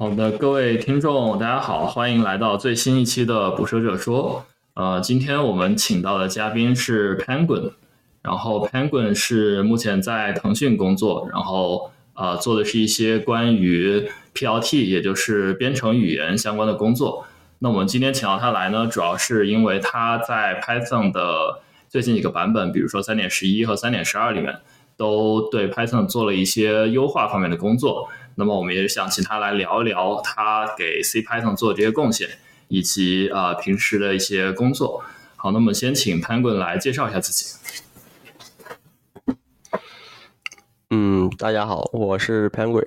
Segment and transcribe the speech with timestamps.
[0.00, 4.46] 好的，各位听众，大家好，欢迎来到最新一期的捕蛇者说。
[4.74, 7.72] 呃，今天我们请到的嘉宾是 Penguin，
[8.22, 17.26] 然后 Penguin 是目前在腾讯工作，然后呃做的是一些关于 PLT，也就是编程语言相关的工作。
[17.58, 24.60] 那我们今天请到他来呢，主要是因为他在 Python 的最近几个版本，比如说三点十一和三点十二里面，
[24.96, 28.08] 都对 Python 做了一些优化方面的工作。
[28.38, 32.38] 那么我们也想请他来聊一聊他给 C Python 做这些贡献，
[32.68, 35.02] 以及呃平时的一些工作。
[35.34, 37.56] 好，那么先请潘滚来介绍一下自己。
[40.90, 42.86] 嗯，大家好，我是潘滚。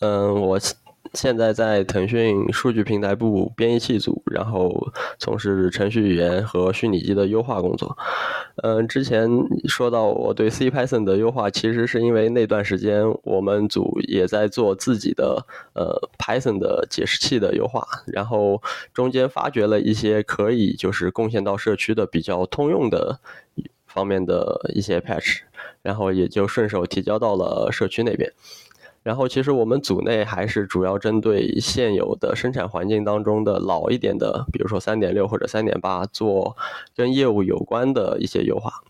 [0.00, 0.60] 嗯，我。
[1.14, 7.96] 现在在腾讯数据平台部编译器组，然后从事程序语言和虚拟机的优化工作。
[8.62, 9.28] 嗯，之前
[9.68, 18.60] 说到我对 C Python 的优化，其实是因为那段时间我们组也在做自己的呃 Python 的解释器的优化，然后
[18.92, 23.20] 中间发掘了一些可以就是贡献到社区的比较通用的
[23.86, 25.42] 方面的一些 patch，
[25.82, 28.32] 然后也就顺手提交到了社区那边。
[29.08, 36.54] 然后，其实我们组内还是主要针对现有的生产环境当中的老一点的，比如说三点六或者三点八，做
[36.94, 38.82] 跟业务有关的一些优化。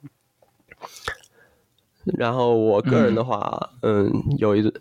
[2.05, 4.73] 然后我个人的话，嗯，有一。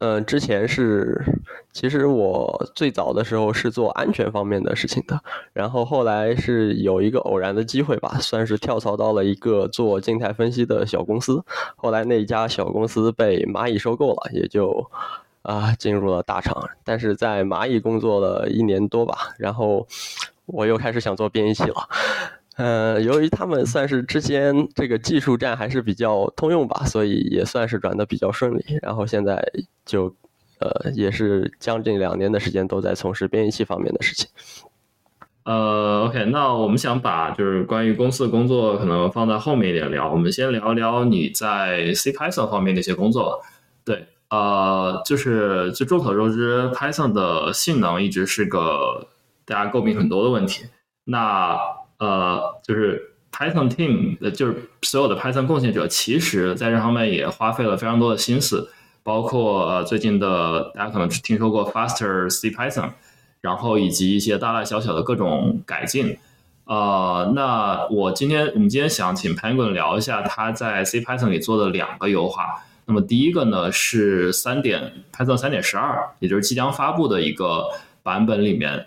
[0.00, 1.20] 嗯，之前是，
[1.72, 5.20] 其实我最早的时候是做安全方面的事情的，
[5.52, 11.42] 然后后来是有一个偶然的机会吧，算是跳槽到了一个做静态分析的小公司，
[11.74, 14.88] 后来那家小公司被蚂蚁收购了，也就
[15.42, 19.84] 啊进入了大厂，但是在蚂蚁工作了一年多吧，然后
[20.46, 21.88] 我又开始想做编译器了。
[22.58, 28.64] 呃，由于他们算是之间这个技术栈还是比较通用吧，所以也算是转的比较顺利。
[28.82, 29.40] 然后现在
[29.86, 30.12] 就，
[30.58, 34.28] 呃，也是将近两年的时间都在从事编译器方面的事情。
[35.44, 43.40] 呃，OK，那我们想把就是关于公司的工作可能放在后面一点聊，我们先聊聊你在 C Python 方面的一些工作。
[43.84, 49.06] 对，呃，就是就众所周知，Python 的性能一直是个
[49.46, 50.66] 大家诟病很多的问题。
[51.04, 51.56] 那
[51.98, 58.70] 呃，就是 Python team 的，就是所有的 Python 贡献者，其实在这方面也花费了非常多的心思，
[59.02, 62.90] 包括呃最近的大家可能听说过 Faster C Python，
[63.40, 66.18] 然后以及一些大大小小的各种改进。
[66.64, 72.64] 呃，那我今天我们今天想请 Penguin 聊一下他在 C Python 里做的两个优化。
[72.86, 77.68] 那么第一个呢是三点 Python 三点十二，也就是即将发布的一个
[78.02, 78.86] 版本里面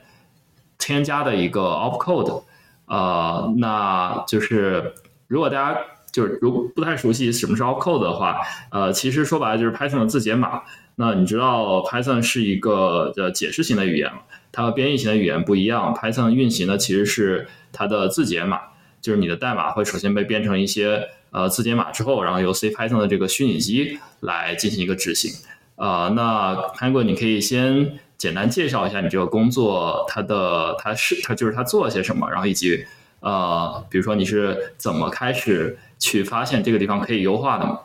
[0.77, 2.43] 添加的一个 opcode。
[2.91, 4.93] 呃，那就是
[5.29, 5.79] 如果大家
[6.11, 10.63] 就是如不太熟悉什么是 opcode 的话，呃，其实说白了就是 Python 的字节码。
[10.95, 14.11] 那你知道 Python 是一个呃解释型的语言
[14.51, 15.95] 它和编译型的语言不一样。
[15.95, 18.59] Python 运行的其实是它的字节码，
[18.99, 25.31] 就是你的代码会首先被编成一些呃字节码之后，然后由 C Python 的这个虚拟机来进行一个执行。
[25.77, 27.99] 呃，那 Penguin 你可以先。
[28.21, 32.85] 简单介绍一下你这个工作，它的它是它就是它做了些什么，然后以及
[33.19, 37.79] 呃，比如说你是怎么开始去发现这个地方可以优化的吗？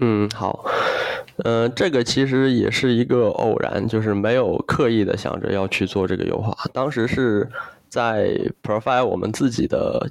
[0.00, 0.66] 嗯，好，
[1.44, 6.54] 嗯，这个其实也是一个偶然，就是没有刻意的想着要去做这个优化。
[6.74, 7.48] 当时是
[7.88, 10.10] 在 Profile 我们自己的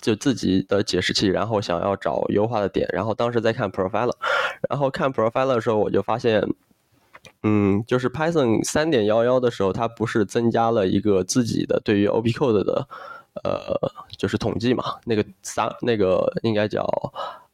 [0.00, 4.12] 就自己的解释器，然后想要找优化的点，然后当时在看 Profile，
[4.68, 6.46] 然后看 Profile 的时候，我就发现。
[7.42, 12.88] 嗯，就是 Python 三点幺幺的时候，它不是增加了一个自己的对于 opcode 的，
[13.44, 13.76] 呃，
[14.16, 14.96] 就是统计嘛？
[15.04, 16.82] 那个三那个应该叫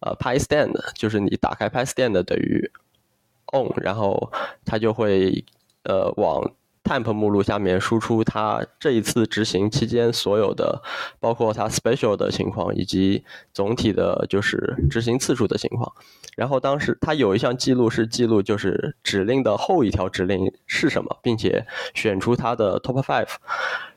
[0.00, 2.70] 呃 PyStand，就是你打开 PyStand 等于
[3.52, 4.32] on，然后
[4.64, 5.44] 它就会
[5.84, 6.52] 呃往。
[6.86, 10.80] temp 目录下面输出它这一次执行期间所有的，
[11.18, 15.92] 包括它 special 的情况以及总体的就是执行次数的情况。
[16.36, 23.28] 然后当时他有一项记录是记录就是指令的后一条指令是什么，并且选出它的 top five。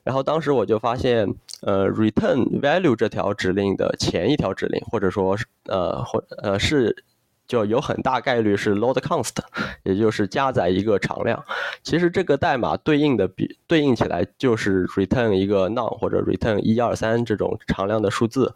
[0.03, 7.03] 然后当时我就发现，呃，return value 这条指令的前一条指令，或者说呃或呃是。
[7.49, 9.35] 就有很大概率是 load const，
[9.83, 11.43] 也就是加载一个常量。
[11.81, 18.53] 其实这个代码对应的比对应起来就是 return 一个 none 或者 return 一二三这种常量的数字。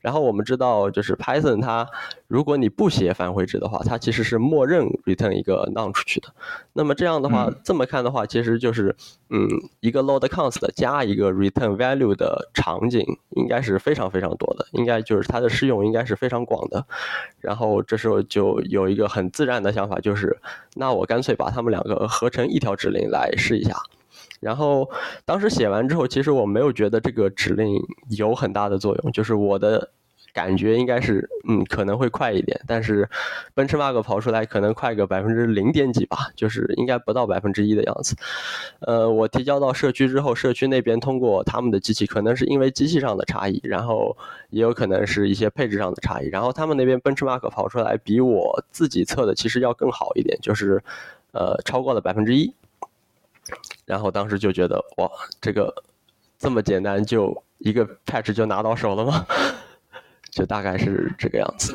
[0.00, 1.86] 然后我们知道，就是 Python 它
[2.28, 6.28] 如果你不写返回值的话，它其实是默认 return 一个 none 出去的。
[6.72, 8.94] 那么这样的话，这么看的话，其实就是
[9.30, 9.48] 嗯
[9.80, 16.86] 一个 load const 加一个 return value 的场景应该是非常非常多的，应该就是它的适用应该是非常广的。
[17.40, 18.60] 然后这时候就。
[18.68, 20.36] 有一个很自然的想法，就是
[20.74, 23.74] 那我干脆把他们两个合成一条指令来试一下。
[24.40, 24.90] 然后
[25.24, 29.90] 当时写完之后，其实我没有觉得这个指令有很大的作用，就是我的。
[30.36, 33.08] 感觉应该是，嗯，可能会快一点，但是
[33.54, 38.14] 奔驰 Mark 跑出来可能快个百分之零点几吧，就是应该不到百分之一的样子。
[38.80, 44.14] 呃，我提交到社区之后，社区那边通过他们的机器，可能是因为机器上的差异，然后
[44.50, 50.82] 也有可能是一些配置上的差异，然后他们那边奔驰 Mark 跑出来比我自己测的其实要更好一点，就是，
[51.32, 52.52] 呃，超过了百分之一。
[53.86, 55.10] 然后当时就觉得，哇，
[55.40, 55.72] 这个
[56.38, 59.26] 这么简单，就一个 patch 就拿到手了吗？
[60.36, 61.74] 就大概是这个样子。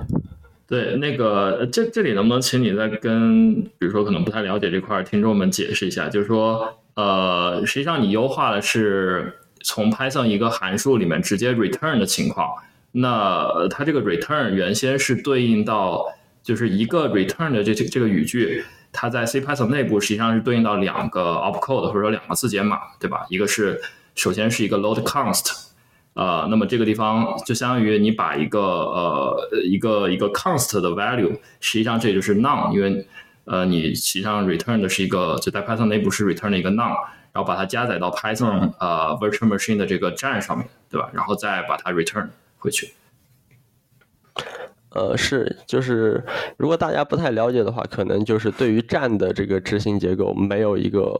[0.66, 12.48] 对，那个这这里能不能请你再跟，比如说可能不太了解这块听众们解释一下，就是说，呃，实际上你优化的是从 Python 一个函数里面直接 return 的情况，
[12.92, 16.06] 那它这个 return 原先是对应到
[16.42, 23.26] 就是一个 return 的这这这个语句，它在 C Python 内部实际上是对应到两个 opcode 或者说两个字节码，对吧？
[23.28, 23.78] 一个是
[24.14, 25.68] 首先是一个 load const。
[26.14, 33.06] 呃，那么这个地方就相当于你把一个呃一个一个 const 的 value，实际上这就是 none，因为
[33.44, 36.96] 呃你实际上 return 的是一个就在 Python 内部是 return 的一个 none，
[37.32, 41.08] 然后把它加载到 Python 呃 virtual machine 的这个站上面对吧？
[41.12, 42.92] 然后再把它 return 回去。
[44.90, 46.22] 呃，是，就是
[46.58, 51.14] 如果大家不太了解的话，可能就是对于站的这个执行结构没有一个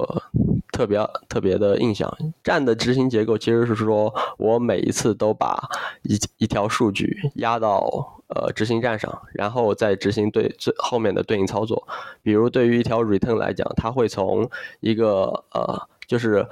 [0.73, 0.99] 特别
[1.29, 2.13] 特别的印象。
[2.43, 5.69] 站的执行结构其实是说我每一次都把
[6.03, 7.87] 一一条数据压到
[8.29, 11.87] 呃执行站上，然后再执行对最后面的对应操作。
[12.23, 16.45] 比如对于一条 return 来讲，它会从一个呃就是。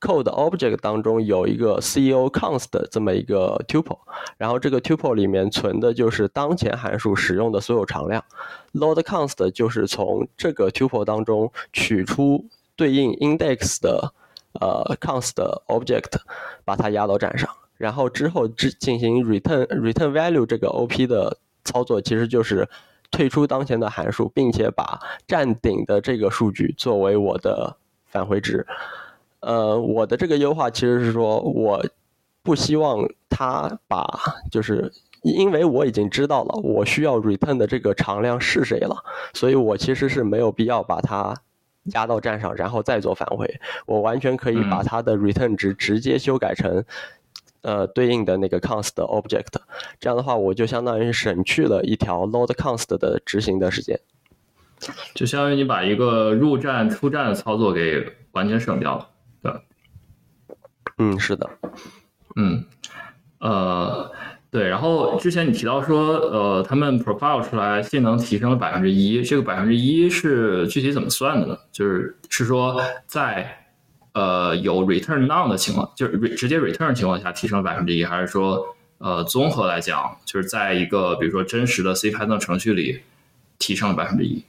[0.00, 3.96] code object 当中有一个 CEO const 这么一个 tuple，
[4.36, 8.22] 然后这个 tuple 里面存的就是当前函数使用的所有常量。
[8.74, 12.44] load const 就是从这个 tuple 当中取出
[12.76, 14.12] 对应 index 的
[14.60, 15.34] 呃 const
[15.66, 16.20] object，
[16.64, 22.68] 把它压到站上，然后之后进进行 return return value 这个 op 的操作，其实就是
[23.10, 27.76] 退出当前的函数，并且把站顶的这个数据作为我的
[28.06, 28.66] 返回值。
[29.40, 31.84] 呃，我的这个优化其实是说，我
[32.42, 34.06] 不希望他把，
[34.50, 34.90] 就是
[35.22, 38.96] 因为我已经知道了我需要 return 的这个常量是谁了，
[39.32, 41.36] 所以我其实是没有必要把它
[41.92, 43.60] 压到站上，然后再做返回。
[43.86, 46.84] 我完全可以把它的 return 值直接修改成，
[47.62, 49.52] 呃，对应的那个 const object。
[50.00, 54.00] 这样的话，我就相当于省去了一条 load const 的执行的时间，
[55.14, 59.08] 就相当于你把一个入站出站的操作给完全省掉了。
[59.42, 59.52] 对
[60.98, 61.50] 嗯，是的，
[62.36, 62.64] 嗯，
[63.38, 64.12] 呃，
[64.54, 71.58] 对，然后之前你提到说，呃，他们 profile 出来性能提升了百分之一，这个百分之一是具体怎么算的呢？
[71.72, 73.66] 就是是说在
[74.12, 78.64] 呃有 return none 的情况，就是直接 return 情况下提升了百分之一，还是说
[78.98, 83.00] 呃综合来讲，就是在一个比如说真实的 C Python 程序里
[83.58, 84.44] 提升了百分之一？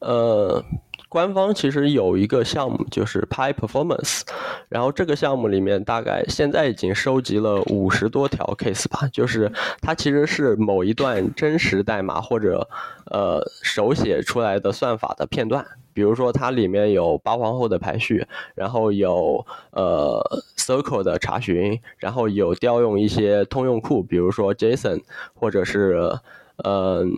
[0.00, 0.64] 呃。
[1.10, 4.22] 官方其实有一个项目，就是 Py Performance，
[4.68, 9.50] 然后这个项目里面大概现在已经收集了五十多条 case 吧，就是
[9.82, 12.68] 它其实是某一段真实代码或者
[13.06, 18.24] 呃手写出来的算法的片段，比如说它里面有八皇后的排序，
[18.54, 20.24] 然后有呃
[20.56, 25.02] circle 的查询，然后有调用一些通用库，比如说 JSON
[25.34, 26.16] 或者是。
[26.64, 27.10] 嗯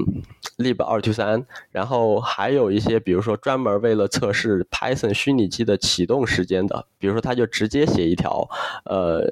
[0.59, 8.49] ，lib 二 two 三，然后还有一些，比如说专门为了测试 Python 虚拟机的启动时间的，比如说他就直接写一条
[8.85, 9.25] 呃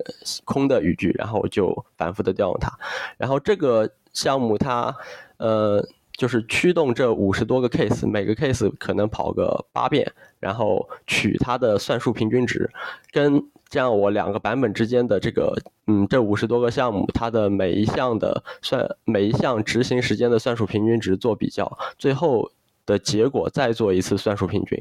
[0.44, 2.70] 空的语句，然后就反复的调用它。
[3.16, 4.94] 然后这个项目它
[5.38, 12.70] 呃就是驱动这五十多个 case，每个 case 可能跑个八遍，然后取它的算术平均值，
[13.12, 13.42] 跟。
[13.70, 22.50] 这样，我两个版本之间的这个，嗯，这五十多个项目，它的每一项的算，每一项执行时间的算术平均值做比较，最后
[22.84, 24.76] 的结果再做一次算术平均，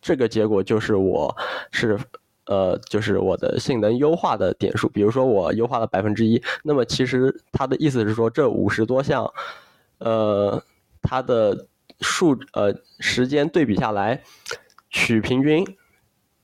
[0.00, 1.36] 这个结果就是我
[1.72, 1.98] 是，
[2.46, 4.88] 呃，就是我的性能优化的点数。
[4.88, 9.30] 比如说我优化了百分之一，那么其实它的意思是说，这五十多项，
[9.98, 10.62] 呃，
[11.02, 11.66] 它的
[12.00, 14.22] 数，呃，时间对比下来，
[14.88, 15.62] 取平均。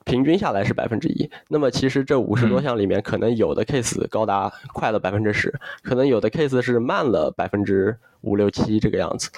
[0.08, 9.28] 平均下来是百分之一，那么其实这五十多项里面，可能有的 case 高达快了百分之十，可能有的 case 是慢了百分之五六七这个样子。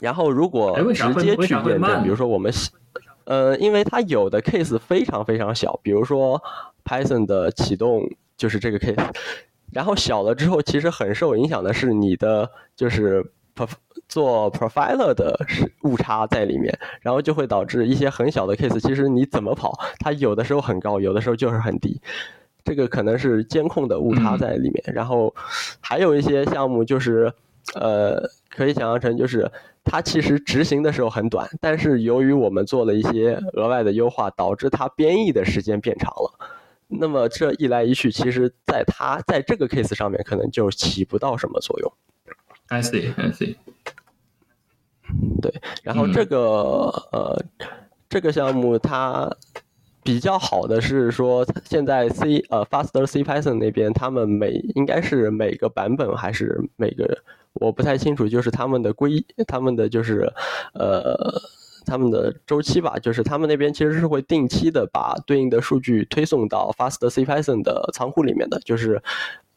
[0.00, 2.52] 然后如果直接去验证，比如说我们，
[3.24, 6.40] 呃，因为它有的 case 非常非常小，比如说
[6.84, 9.12] Python 的启动就是这个 case，
[9.72, 13.24] 然后小了之后，其实很受影响的是你的就是
[14.08, 15.38] 做 profiler 的
[15.82, 22.00] 误差在里面，然后就会导致一些很小的 case，其实你怎么跑，它有的时候很高，有的时候就是很低。
[22.64, 24.82] 这个可能是监控的误差在里面。
[24.86, 25.34] 然后
[25.80, 27.32] 还有一些项目就是，
[27.74, 29.50] 呃，可以想象成就是
[29.84, 36.38] 它其实执行的时候很短，但是由于我们做了一些额外的优化，导致它编译的时间变长了。
[36.88, 41.92] 那么这一来一去，其实在它在这个 case 上面可能就起不到什么作用。
[42.68, 43.56] I see, I see。
[45.40, 45.52] 对，
[45.82, 46.38] 然后这个
[47.12, 47.44] 呃，
[48.08, 49.30] 这个项目它
[50.02, 57.18] 比较好的是说，现在 C 呃 Faster C Python 那边，他们每应该是每个版本还是每个
[57.54, 60.32] 我不太清楚，就是他们的规，他们的就是
[60.72, 61.40] 呃。
[61.84, 69.02] 他们的周期吧，就是他们那边其实是会定期的把对应的数据推送到 Fast C Python 的仓库里面的，就是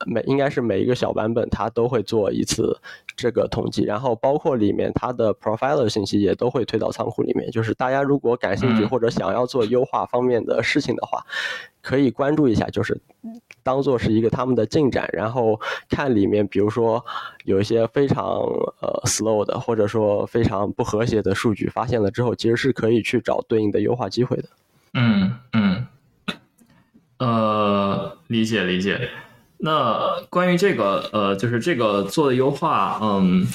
[0.05, 2.79] 每应该是每一个小版本它都会做一次
[3.15, 7.49] 这个统计，然后包括里面它的 Profiler 信息也都会推到仓库里面。
[7.49, 11.25] 就是大家如果感兴趣或者想要做优化方面的事情的话，
[11.87, 12.99] 可以关注一下，就是
[13.63, 15.57] 当做是一个他们的进展，然后
[15.89, 17.01] 看里面，比如说
[17.45, 18.25] 有一些非常
[18.81, 24.49] 呃 slow 的，或者说非常不和谐的数据发现了之后，其实是可以去找对应的优化机会的。
[24.95, 25.87] 嗯嗯，
[27.19, 29.09] 呃，理解理解。
[29.59, 33.47] 那关于这个呃，就是这个做的优化，嗯。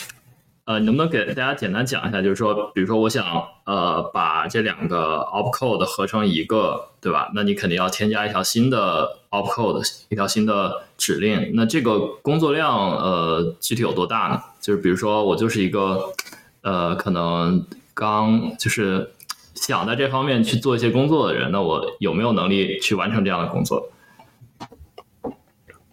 [0.65, 2.23] 呃，能不能给大家简单讲一下？
[2.23, 3.25] 就是说，比如说，我想
[3.65, 7.33] 呃把这两个 opcode 合成一个，对吧？
[7.35, 11.51] 那你肯定要添加一条新的 opcode，一条新的指令。
[11.55, 14.41] 那这个工作量呃具体有多大呢？
[14.61, 16.13] 就是比如说，我就是一个
[16.61, 19.11] 呃可能刚就是
[19.55, 23.91] 想在这方面去做一些工作的人，那我有没有能力去完成这样的工作？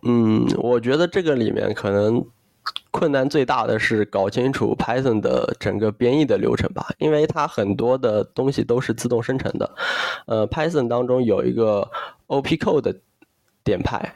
[0.04, 2.24] 嗯，我觉得这个里面可能。
[2.92, 9.70] 困难最大的是搞清楚 Python 的整个编译的流程吧，因为它很多的东西都是自动生成的。
[10.26, 11.88] 呃，Python 当中有一个
[12.28, 12.98] opcode
[13.64, 14.14] 点派，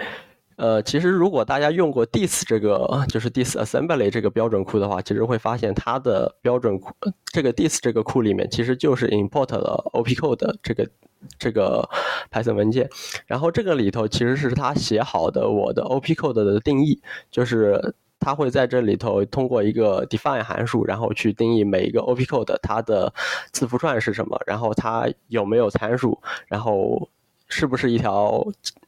[0.56, 6.92] 呃，其实如果大家用过 dis 这个就是 disassembly 这个标准库的话，其实会发现它的标准库
[7.32, 10.90] 这个 dis 这个库里面其实就是 import 了 opcode 这个
[11.38, 11.88] 这个
[12.32, 12.90] Python 文件，
[13.28, 17.00] 然后这个里头其实是他写好的我的 opcode 的定义，
[17.30, 17.94] 就是。
[18.24, 23.14] 它会在这里头通过一个 define 函数，然后去定义每一个 opcode 它的
[23.52, 27.10] 字符串是什么，然后它有没有参数，然后。
[27.54, 28.44] 是不是一条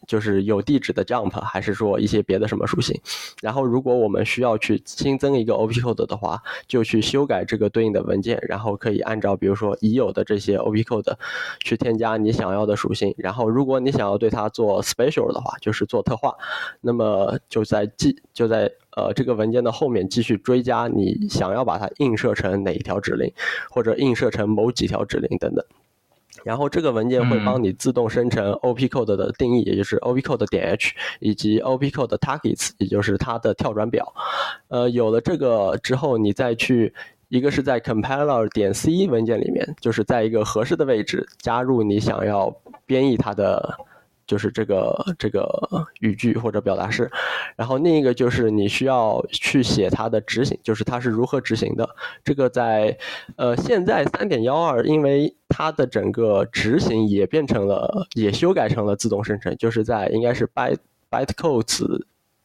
[0.07, 2.99] 就是有地址的 jump，还是说一些别的什么属性？
[3.41, 11.13] 然后如果我们需要去新增一个 opcode 的话，就去修改这个对应的文件，然后可以按照比如说已有的这些 opcode
[11.59, 13.13] 去添加你想要的属性。
[13.17, 16.35] 然后如果你想要对它做 special 的话，就是做特化，
[16.81, 23.31] 那么就在继就在呃这个文件的后面继续追加你想要把它映射成哪一条指令，
[23.69, 25.63] 或者映射成某几条指令等等。
[26.45, 34.13] 然后这个文件会帮你自动生成 opcode 的定义，也就是 opcode 点 h 以及 opcode targets，也就是它的跳转表。
[34.67, 36.93] 呃，有了这个之后，你再去
[37.29, 43.75] 一个是在 compiler 点 c 文件里面，就是在一个合适的位置加入你想要编译它的。
[44.27, 45.47] 就是这个这个
[45.99, 47.11] 语句或者表达式，
[47.55, 51.87] 然后另一个就是你需要去写它的执行，就是它是如何执行的。
[52.23, 52.97] 这个在
[53.35, 60.77] 呃现在三点幺二，因为它的整个执行也变成了，也修改成了自动生成，就是在应该是 byte
[61.11, 62.01] bytecodes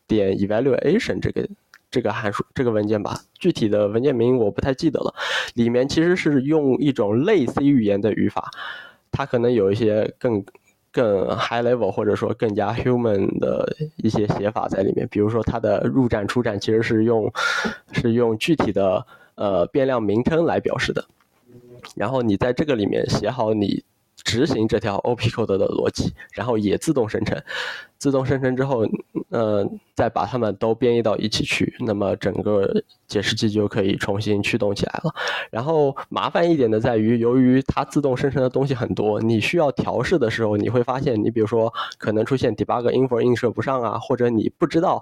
[0.07, 1.49] 点 evaluation 这个
[1.91, 5.15] 这个函数这个文件吧，具体的文件名我不太记得了。
[5.55, 8.51] 里面其实是用一种类 C 语言的语法，
[9.11, 10.45] 它可能有一些更。
[10.93, 17.33] 更 high level 或者说更加 human 的一些写法在里面，比如说它的入站出站其实是用
[17.93, 19.07] 是用具体的
[19.37, 21.05] 呃变量名称来表示的，
[21.95, 23.85] 然后你在这个里面写好你
[24.17, 27.41] 执行这条 opcode 的逻辑，然后也自动生成。
[28.01, 28.83] 自动生成之后，
[29.29, 29.65] 呃，
[29.95, 35.15] 再把它们都编译到一起去，那么整个解释器就可以重新驱动起来了。
[35.51, 44.99] 然后麻烦一点的在于，由于它自动生成的东西很多，你需要调试的时候，你会发现，你比如说可能出现 debug info 映射不上啊，或者你不知道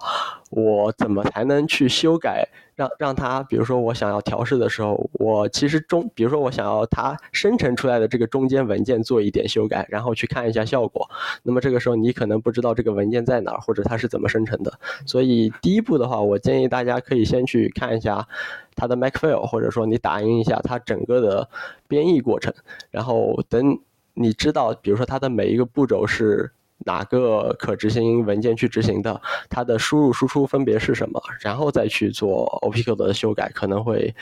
[0.50, 11.09] 我怎么才能去修改，让让它，比如说我想要调试的时候，我其实中，比如说我想要它生成出来的这个中间文件做一点修改，然后去看一下效果，
[11.45, 12.88] 那么这个时候你可能不知道这个。
[12.90, 14.73] 文件在哪儿，或者它是怎么生成的？
[15.07, 18.26] 所以第一步的话，我建议大家可以先去看一下
[18.75, 21.49] 它的 Makefile，或者说你打印一下它整个的
[21.87, 22.52] 编译过程。
[22.90, 23.78] 然后等
[24.14, 34.14] 你知道，比如说它的每一个步骤是哪个可执行文件去执行的，它的输入输出分别是什么，然后再去做 OPQ 的修改，可能会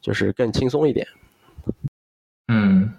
[0.00, 1.06] 就是更轻松一点。
[2.52, 2.92] 嗯，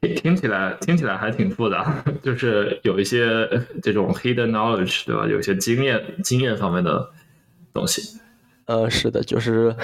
[0.00, 3.48] 听起来听起来还挺复杂，就是有一些
[3.82, 5.26] 这种 hidden knowledge，对吧？
[5.26, 7.10] 有一些经验经验方面的
[7.72, 8.18] 东西。
[8.64, 9.74] 呃，是的，就是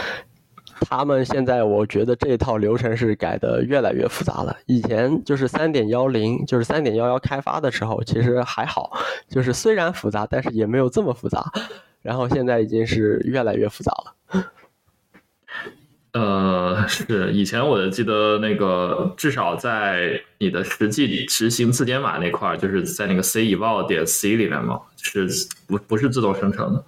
[0.81, 4.57] 他们现在我觉得这套流程是改的越来越复杂了。
[4.67, 8.97] 以前就是三点幺零，就是三点幺幺开发的时候，其实还好，
[9.29, 11.45] 就是虽然复杂，但是也没有这么复杂。
[12.01, 14.47] 然后现在已经是越来越复杂了。
[16.17, 25.29] 呃，是以前我记得那个，至少在你的实际执行字典码那块儿，就是在那个 c eval 点 c 里面嘛，是
[25.67, 26.85] 不不是自动生成的？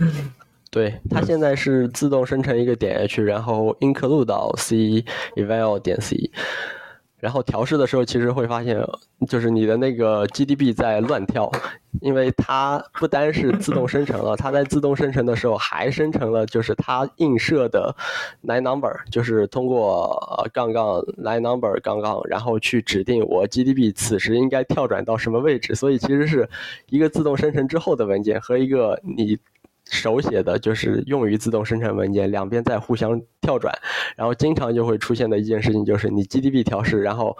[0.70, 5.04] 对，它现在是自动生成一个点 h，然后 include 到 c
[5.36, 6.30] eval 点 c，
[7.18, 8.80] 然后调试的时候其实会发现，
[9.28, 11.50] 就是你的那个 GDB 在乱跳，
[12.00, 17.94] 因为它不单是自动生成了，它在自动生成的时候还生成了就是它映射的
[18.44, 26.48] line number，就是通过杠杠 line number 杠杠，然后去指定我 GDB 此时应该跳转到什么位置，所以其实是
[26.88, 29.38] 一个自动生成之后的文件和一个你。
[29.90, 33.74] 手写的就是用于自动生成文件，两边在互相跳转，
[34.16, 37.36] 然后经常就会出现的一件事情就是你 GDB 调试，然后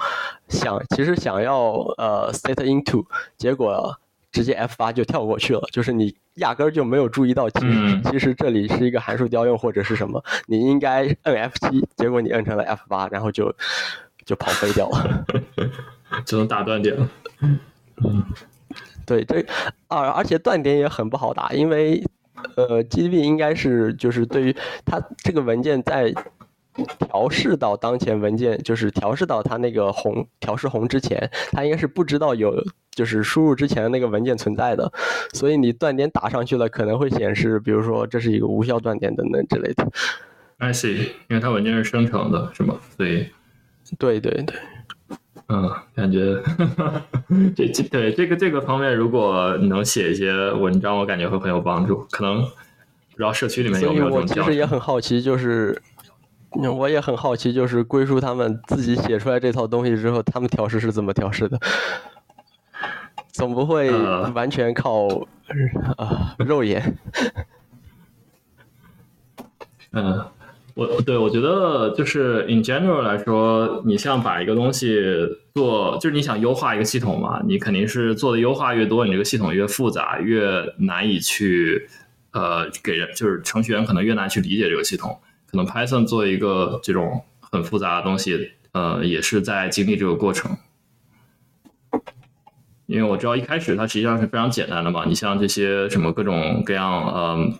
[0.49, 3.05] 想其实想要呃 set into，
[3.37, 3.95] 结果
[4.33, 13.55] 直接 F8 就跳过去了，就是你压根儿就没有注意到，其实其实这里是一个函数调用或者是什么，你应该摁 F7，结果你摁成了 F8，然后就
[14.25, 15.26] 就跑飞掉了，
[16.25, 16.97] 只能打断点。
[17.43, 18.25] 嗯，
[19.05, 19.45] 对，这
[19.88, 22.02] 而而且断点也很不好打，因为。
[22.57, 26.12] 呃，GDB 应该是就是对于它这个文件在
[26.99, 32.54] 调试到当前文件，就是调试到它那个红调试红之前，它应该是不知道有
[32.92, 34.92] 就是输入之前的那个文件存在的，
[35.33, 39.87] 所以你断点打上去了，可能会显示，比如说这是一个无效断点等等之类的。
[40.59, 42.76] I see，因为它文件是生成的，是吗？
[42.97, 43.26] 所以，
[43.99, 44.57] 对对对。
[45.50, 46.43] 嗯，感觉
[47.56, 52.06] 这这对这个这个方面，如果能写一些文章，我感觉会很有帮助。
[52.11, 54.21] 可能不知道社区里面有没有这种。
[54.21, 55.80] 我其实也很好奇，就是
[56.50, 61.58] 我也很好奇，就是归叔他们自己写出来这套东西之后，他们调试是怎么调试的？
[63.32, 63.91] 总不会
[64.34, 65.06] 完全靠
[65.97, 66.99] 啊肉眼。
[69.93, 70.26] 嗯。
[70.78, 74.97] 我对我觉得就是 in general 来说，你像把一个东西
[75.52, 81.88] 做，就是你想优化一个系统嘛，你肯定是做的优化越多，你这个系统越复杂，越难以去
[82.30, 85.19] 呃给人，就是程序员可能越难去理解这个系统。
[85.50, 90.56] 可能 Python 做一个这种很复杂的东西，呃，也是在经历这个过程。
[92.86, 97.52] 因为我知道一开始它实际上是非常简单的嘛，你像这些什么各种各样，嗯。
[97.52, 97.58] 呃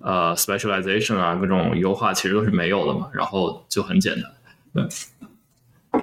[0.00, 4.32] 呃，specialization 啊，各种优化其实都是没有的嘛，然后就很简单。
[5.92, 6.02] 对，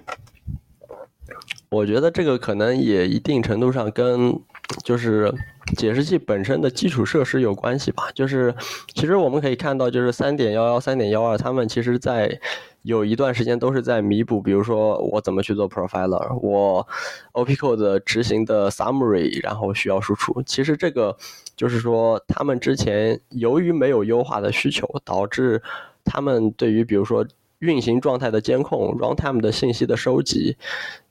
[1.70, 4.40] 我觉得这个可能也一定程度上跟
[4.84, 5.34] 就是
[5.76, 8.10] 解释器本身的基础设施有关系吧。
[8.14, 8.56] 就是
[8.94, 12.40] 其实我们可以看到，就是三点幺幺、三点幺二，他们其实在。
[12.88, 16.88] 有一段时间都是在弥补，比如说我怎么去做 profiler，我
[17.34, 20.42] OPCode 执行的 summary，然后需要输出。
[20.44, 21.14] 其实这个
[21.54, 25.62] 就是说，他们之前由于没有优化的需求，导致
[26.06, 27.28] 他们对于比如说
[27.60, 30.56] 运行状态的监控、runtime 的信息的收集，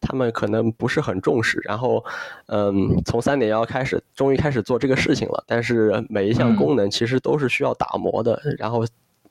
[0.01, 1.61] 他们可能不是很重视。
[1.63, 2.03] 然后，
[2.47, 5.45] 嗯，从三点幺开始，终于开始做这个事情了。
[5.47, 8.41] 但是每一项功能其实都是需要打磨的。
[8.57, 8.83] 然后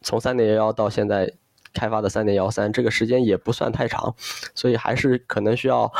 [0.01, 1.33] 从三点幺到现在。
[1.75, 4.15] 开发的三点幺三，这个时间也不算太长，
[4.55, 5.91] 所以还是可能需要，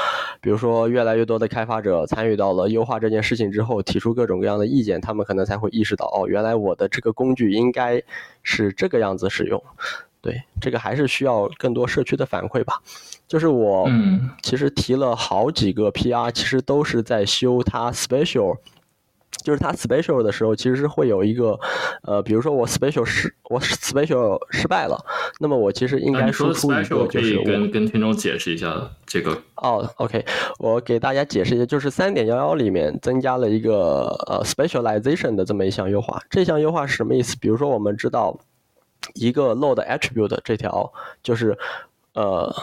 [0.41, 8.01] 比如说越来越多的开发者参与到了优化这件事情之后，提出各种各样的意见，他们可能才会意识到，哦，原来我的这个工具应该
[8.41, 9.61] 是这个样子使用。
[10.21, 12.81] 对，这个还是需要更多社区的反馈吧。
[13.27, 13.87] 就是我
[14.41, 18.57] 其实提了好几个 PR，其实都是在修它 special。
[19.45, 21.57] 就是它 special 的时候，其实是会有一个，
[22.01, 24.97] 呃，比如说我 special 失我 special 失败了，
[25.39, 29.39] 那么我其实应该输出一个，就是跟跟听众解释一下这个。
[29.57, 30.25] 哦，OK，
[30.57, 36.19] 我给大家解释一下，就是三点幺幺里面增加了一个呃 specialization 的这么一项优化。
[36.29, 37.37] 这项优化是什么意思？
[37.39, 38.37] 比如说我们知道
[39.13, 41.57] 一个 load attribute 这条，就是
[42.15, 42.53] 呃。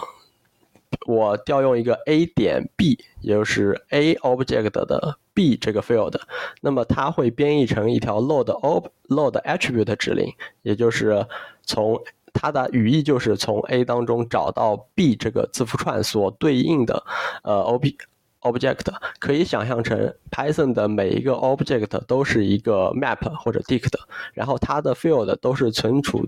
[1.06, 6.14] 我调用一个 a 点 b，也就是 a object 的 b 这个 field，
[6.60, 11.26] 那么它会编译成一条 load ob load attribute 指令，也就是
[11.64, 12.00] 从
[12.32, 17.02] 它的语义就是从 a 当中找到 b 这个字符串所对应的
[17.42, 17.94] 呃 op
[18.40, 18.86] object，
[19.18, 23.92] 可以想象成 Python 的每一个 object 都是一个 map 或者 dict，
[24.32, 26.26] 然后它的 field 都是存储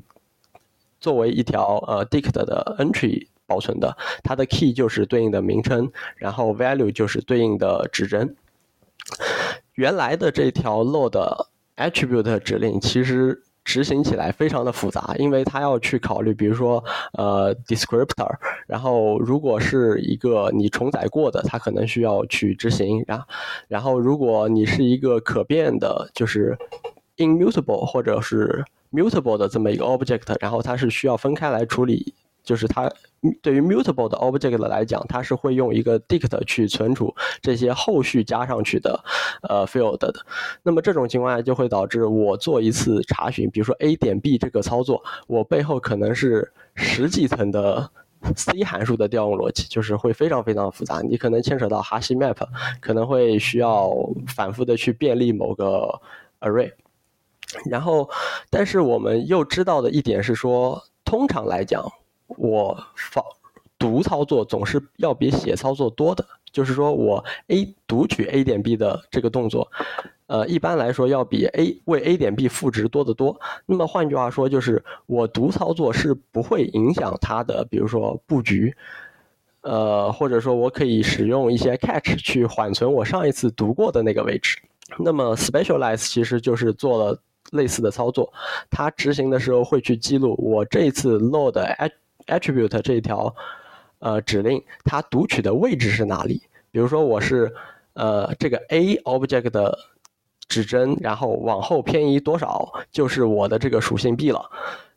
[1.00, 8.36] 作为一条呃 dict 的 entry 保存的，它的 key 就是对应的名称，然后 value 就是对应的指针。
[9.74, 13.42] 原来的这条 load attribute 指令其实。
[13.66, 16.84] 执行起来非常的复杂，因为它要去考虑，比如说，
[17.14, 18.30] 呃，descriptor，
[18.66, 23.18] 然后如果是一个你重载过的，它可能需要去执行，然，
[23.66, 26.54] 然后如果你是一个可变的，就是
[27.16, 32.12] immutable 或者是 mutable 的这么一个 object，然后它是需要分开来处理。
[32.44, 32.92] 就是它
[33.42, 39.02] 对于 mutable 的 object 来讲，它是会用一个 dict 去存储这些后续加上去的
[39.48, 40.12] 呃 field 的。
[40.62, 47.90] 那么这种情况下就会导致我做一次查询，比如说 a 点 b 这个操作，我背后可能是十几层的
[48.36, 51.00] C 函数的调用逻辑，就是会非常非常复杂。
[51.00, 52.36] 你可能牵扯到哈希 map，
[52.78, 53.90] 可能会需要
[54.28, 55.98] 反复的去便利某个
[56.40, 56.70] array。
[57.70, 58.10] 然后，
[58.50, 61.90] 但是我们又知道的一点是说，通常来讲。
[62.26, 63.24] 我仿
[63.78, 69.70] 读操作总是要比写操作多的，就是说我 A 读取 A 点 B 的这个动作，
[70.26, 73.38] 呃，一般来说要比 A 为 A 点 B 赋值多得多。
[73.66, 78.74] 那么换句话说，就是我读操作是不会影响它的，比如说布局，
[79.60, 84.56] 呃，或者说我可以使用一些 catch 去缓存我上一次读过的那个位置。
[84.98, 87.18] 那么 specialize 其实就是做了
[87.50, 88.32] 类似的操作，
[88.70, 91.58] 它执行的时候会去记录我这一次 load
[92.26, 93.34] attribute 这一条，
[93.98, 96.42] 呃，指令它读取的位置是哪里？
[96.70, 97.54] 比如说我是，
[97.94, 99.78] 呃，这个 a object 的
[100.48, 104.44] 指针，然后往后偏移多少，就是我的这个属性 b 了。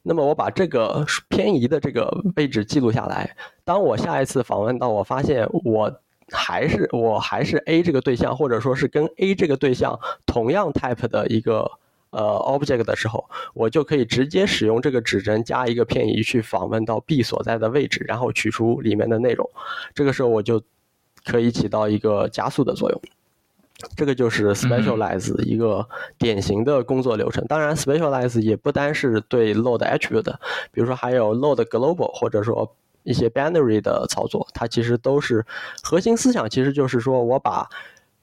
[0.02, 5.94] 那么我把这个偏移的这个位置记录下来，当我下一次访问到，我发现我
[6.32, 11.70] 还是我还是 a 这个对象，或者说是跟 a 这个对象同样 type 的一个。
[12.18, 19.48] 呃，object 的时候，我就可以直接使用这个指针加一个偏移去访问到 B 所在的位置，然后取出里面的内容。
[19.94, 20.60] 这个时候我就
[21.26, 23.00] 可以起到一个加速的作用。
[23.96, 27.46] 这个就是 specialize 一个典型的工作流程。
[27.46, 30.34] 当然，specialize 也不单是对 load attribute，
[30.72, 35.46] 比如说还有 load global 或者说一些 binary 的操作，它其实都是
[35.84, 37.70] 核心思想，其实就是说我把。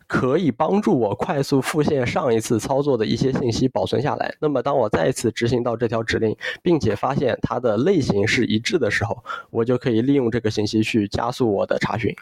[0.06, 4.34] 可以帮助我快速复现上一次操作的一些信息保存下来。
[4.38, 12.14] 那么，当我再次执行到这条指令，并且发现它的类型是一致的时候，我就可以利用这个信息去加速我的查询。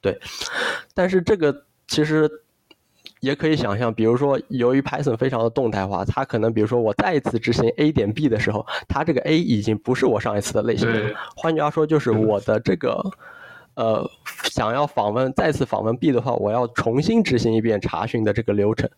[0.00, 0.18] 对，
[0.94, 2.30] 但是这个其实
[3.20, 11.14] 也可以想象，比如说，由于 Python 非常的动态化，它可能比如说我再一次执行 a 点 b 的时候，它这个 a 已经不是我上一次的类型了。
[11.36, 13.02] 换句话说，就是我的这个。
[13.76, 14.10] 呃，
[14.50, 18.90] 想要访问再次访问 B 的话，我要重新执行一遍查询的这个流程。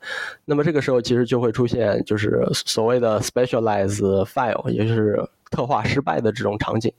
[0.45, 6.93] 那么这个时候其实就会出现就是所谓的 specialize file，也就是特化失败的这种场景。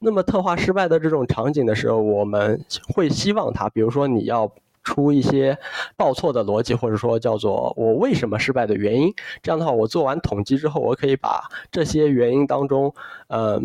[0.00, 4.52] 那么特化失败的这种场景的时候，我们会希望它，比如说你要。
[4.82, 5.58] 出一些
[5.96, 9.12] 报错的逻辑，或者说叫做我为什么失败的原因。
[9.42, 12.94] 这样的话，我做完统计之后，我可以把这些原因当中，
[13.28, 13.60] 呃，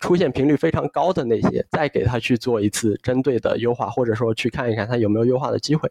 [0.00, 5.90] 出现频率非常高的那些，再给他去做一次针对的优化，或者说去看一看他有没有优化的机会。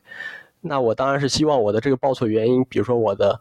[0.61, 3.39] 那我当然是希望我的这个报错原因，比如说我的。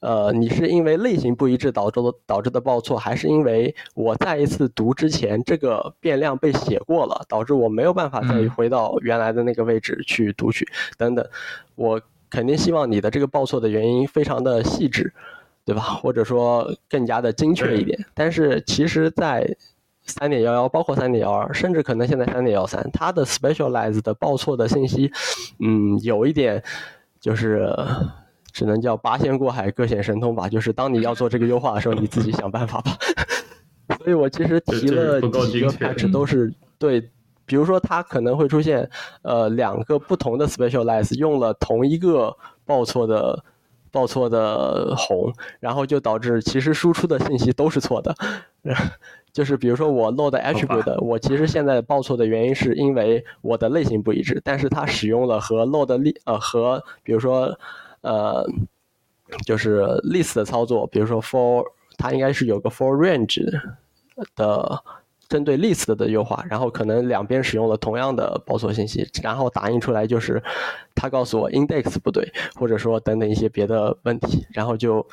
[0.00, 11.22] 呃，你是因为类型不一致导致的导致的报错，还是因为我再一次读之前这个变量被写过了，导致我没有办法再回到原来的那个位置去读取等等？
[11.74, 15.12] 我肯定希望你的这个报错的原因非常的细致，
[15.66, 15.82] 对吧？
[15.82, 18.02] 或者说更加的精确一点。
[18.14, 19.54] 但是其实，在
[20.06, 25.12] 三点幺幺，包括三点幺二，甚至可能现在三点幺三，它的 specialized 的报错的信息，
[25.58, 26.62] 嗯，有一点
[27.20, 27.70] 就是。
[28.52, 30.48] 只能叫八仙过海，各显神通吧。
[30.48, 32.92] 就是当你要做这个优化的时候，你自己想办法吧。
[33.98, 37.10] 所以我其实提了几个 patch，都是对。
[37.46, 38.88] 比如说，它可能会出现
[39.22, 42.32] 呃两个不同的 specialize，用了同一个
[42.64, 43.42] 报错的
[43.90, 48.14] 报错的红，然后就导致其实输出的信息都是错的。
[49.34, 57.58] 就是比如说我 load attribute，我其实现在报错的原因是因为我的类型不一致，但是它使用了和 load 例呃和比如说。
[58.02, 58.46] 呃，
[59.44, 61.64] 就是 list 的操作，比如说 for
[61.98, 63.44] 它应该是有个 for range
[64.34, 64.82] 的
[65.28, 70.42] 针对 list 的优化，然后可能两边使用了同样的报错信息，然后打印出来就是
[70.94, 75.06] 他告诉我 index 不对，或者说等等一些别的问题，然后就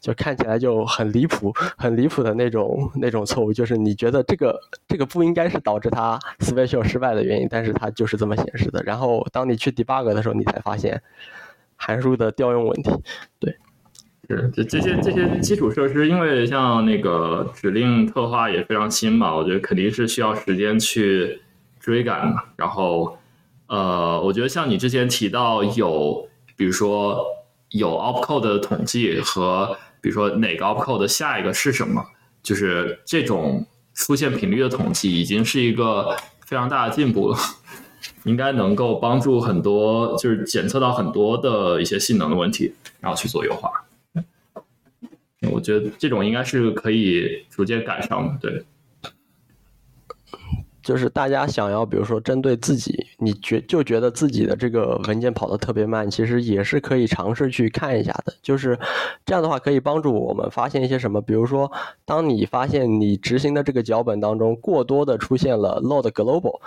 [0.00, 8.82] 就看起来就很离谱，很离谱的那种那种错误，就是你觉得这个这个不应该是导致它 special 失败的原因，但是它就是这么显示的。
[8.82, 11.00] 然后当你去 debug 的时候，你才发现
[11.84, 12.90] 函数的调用问题，
[13.40, 13.56] 对。
[14.28, 21.42] 是，这这些这些基础设施，因为像那个指令特化也非常新嘛，我觉得肯定是需要时间去
[21.80, 22.36] 追赶的。
[22.56, 23.18] 然后，
[23.66, 27.26] 呃，我觉得像你之前提到有，比如说
[27.70, 32.02] 有 opcode 的统计和，比如说哪个 opcode 下一个是什么，
[32.44, 36.16] 就是这种出现频率的统计，已经是一个
[36.46, 37.36] 非常大的进步了，
[38.24, 43.70] 应该能够帮助很多，就是检测到很多的一些性能的问题，然后去做优化。
[45.50, 48.64] 我觉得这种应该是可以逐渐赶上的，对。
[50.82, 58.34] 就是大家想要，比如说针对自己，你觉就觉得自己的这个文件跑得特别慢，其实也是可以尝试去看一下的。
[58.42, 58.76] 就是
[59.24, 61.70] 这样的话，可以帮助我们发现一些什么，比如说，
[62.04, 66.60] 当你发现你执行的这个脚本当中过多的出现了 load global，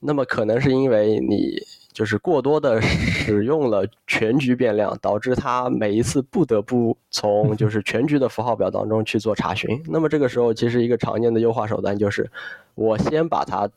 [0.00, 1.62] 那么可能是因为你。
[1.92, 9.82] 就是过多的使用了全局变量，导致它每一次不得不从就是 全局的符号表当中去做查询。
[9.88, 12.30] 那么这个时候，其实一个常见的优化手段就是，
[12.76, 13.68] 我先把它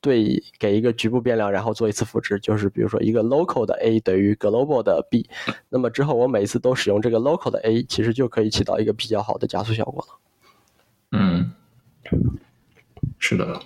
[0.00, 5.28] 对给一个局部变量，然后做一次赋值，就是比如说一个 local 的 a 等于 global 的 b。
[5.68, 10.18] 那么之后我每一次都使用这个 local 的 a，其实就可以起到一个比较好的加速效果了。
[11.12, 11.52] 嗯，
[13.18, 13.60] 是的。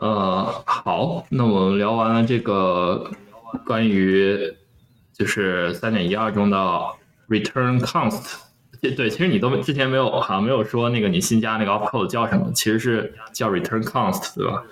[0.00, 3.10] 呃，好，那我们聊完了这个
[3.66, 4.34] 关于
[5.12, 6.56] 就是三点一二中的
[7.28, 8.38] return const，
[8.80, 14.62] 对，其实你都之前没有好像没有说那个你新加那个 opcode 叫什么，其实是叫 return const，对吧？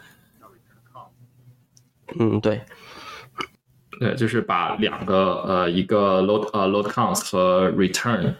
[2.19, 2.62] 嗯，对，
[4.01, 8.33] 对，就是把两个呃一个 load 呃 load const 和 return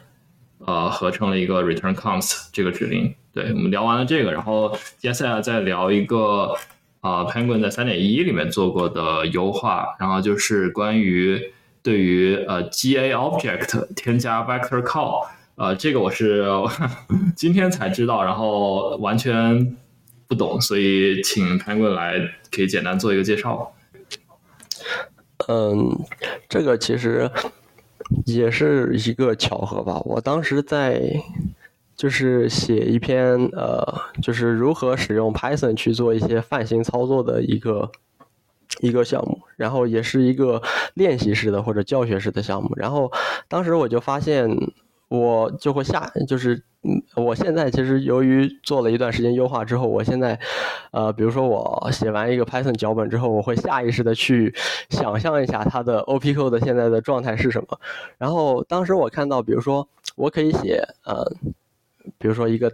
[0.65, 3.15] 呃合成了一个 return const 这个指令。
[3.35, 6.55] 对，我们聊完了这个，然后接下来再聊一个。
[7.01, 11.41] 啊，Penguin 在三点一里面做过的优化，然后就是关于
[11.83, 16.45] 对于呃 GA Object 添加 Vector Call，呃，这个我是
[17.37, 19.77] 今天才知道，然后完全
[20.27, 22.19] 不懂，所以请 Penguin 来
[22.51, 23.73] 可以简单做一个介绍。
[25.47, 25.97] 嗯，
[26.49, 27.31] 这个其实
[28.27, 31.01] 也是一个巧合吧，我当时在。
[31.99, 33.85] 就是写一篇呃，
[34.23, 37.91] 就是如何使用 Python 去做一些泛型操作的一个
[38.81, 40.63] 一个项目，然后也是一个
[40.95, 42.71] 练习式的或者教学式的项目。
[42.77, 43.11] 然后
[43.49, 44.49] 当时我就发现，
[45.09, 50.39] 我就会下，就是嗯，我现在其实由于做了一段时间优化之后，我现在
[50.93, 54.55] 呃，比如说我写完一个 Python 脚本之后，我会下意识的去
[54.91, 57.81] 想象一下它的 OP code 现在的状态是什么。
[58.19, 61.33] 然后当时我看到，比如说我可以写呃。
[62.17, 62.73] 比如说一个，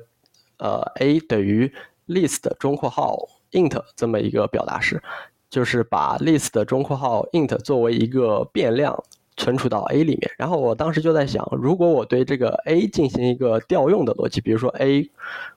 [0.59, 1.73] 呃，a 等于
[2.07, 3.19] list 中括号
[3.53, 5.03] int 这么一个表达式，
[5.51, 9.03] 就是把 list 中括号 int 作为一个变量
[9.37, 10.31] 存储到 a 里面。
[10.39, 15.11] 然后我当时就在想，如果我对这个 a 进行一个调用的逻辑，比如说 a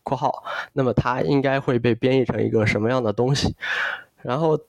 [0.04, 3.56] 括号，那么它应该会被编译成一个什么样的东西？
[4.22, 4.60] 然后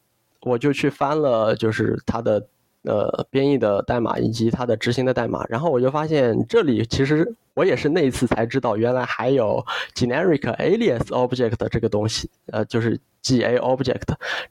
[0.40, 2.46] 我就去翻了，就是它的。
[2.84, 9.62] 呃，编译的代码以及它的执行的代码，然后我就发现这里其实我也是那一次才知道，原来还有
[9.94, 14.02] generic alias object 这个东西，呃，就是 GA object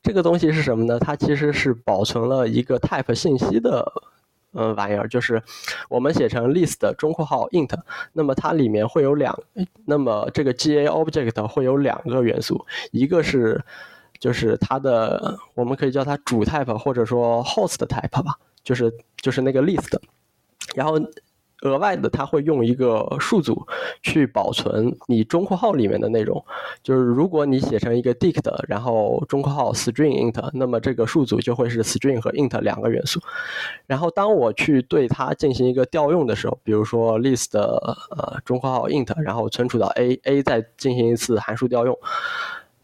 [0.04, 1.00] 这个东西是什么呢？
[1.00, 3.92] 它其实是保存了一个 type 信息的
[4.52, 5.42] 呃玩意儿，就是
[5.90, 7.74] 我们写成 list 中括号 int，
[8.12, 9.40] 那么它里面会有两，
[9.86, 13.63] 那么这个 GA object 会有两个元素，一个是。
[14.19, 19.97] 就是它的，我们可以叫它主 type 或者说 host type 吧，就是就是那个 list，
[20.75, 20.99] 然后
[21.63, 23.65] 额外的它会用一个数组
[24.03, 26.43] 去保存你中括号里面的内容，
[26.84, 33.19] 就是如果你写成一个 dict，然后中括号 string int，那么这个数组就会是 string 和 int 两个元素，
[33.88, 41.97] 然后当我去对它进行一个调用的时候，比如说 list 呃中括号 int，然后存储到 a，a 再进行一次函数调用。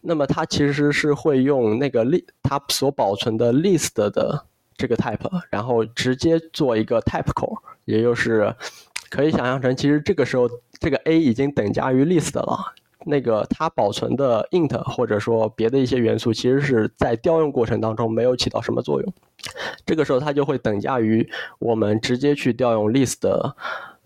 [0.05, 8.53] 那么它其实是会用那个 list 它所保存的 list 的这个 type，然后直接做一个 type call，也就是
[9.09, 12.73] 可以想象成，其实这个时候这个 a 已经等价于 list 了，
[13.05, 19.13] 那个它保存的 int 或者说别的一些元素，其实是在调用过程当中没有起到什么作用，
[19.85, 23.55] 这个时候它就会等价于我们直接去调用 list 的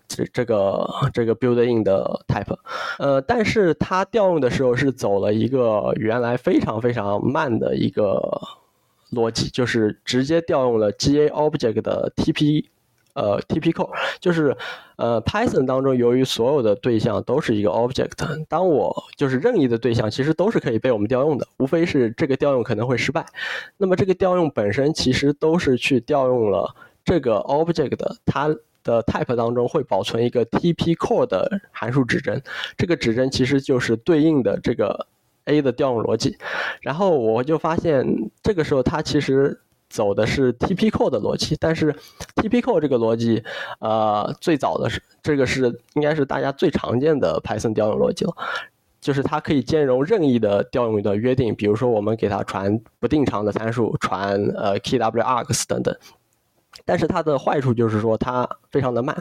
[0.08, 2.56] 这这个这个 build-in 的 type，
[2.98, 8.40] 呃，但是它调用的时候是走了一个原来非常非常慢的一个
[9.12, 12.64] 逻辑，就是直接调用了 GA object 的 TP。
[13.14, 13.90] 呃，TP call
[14.20, 14.56] 就是，
[14.94, 18.12] 呃，Python 当中由于所有的对象都是一个 object，
[18.48, 23.26] 当我就是任意的对象其实都是可以被我们调用的，无非是这个调用可能会失败。
[23.76, 26.72] 那么这个调用本身其实都是去调用了
[27.04, 28.54] 这个 object 它
[28.88, 32.42] 的 type 当中会保存一个 TP call 的函数指针，
[32.76, 35.06] 这个指针其实就是对应的这个
[35.44, 36.36] A 的调用逻辑。
[36.80, 38.04] 然后我就发现
[38.42, 39.60] 这个时候它其实。
[39.90, 41.90] 走的是 TP call 的逻辑，但是
[42.36, 43.42] TP call 这个逻辑，
[43.80, 48.36] 呃，最早的是这个是应该是大家最常见的 Python 调用逻辑了，
[49.00, 55.96] 就是它可以兼容任意的调用的约定，比如说我们给它传不定长的参数，传呃 kwargs 等等。
[56.84, 59.16] 但是它的坏处就是说它非常的慢，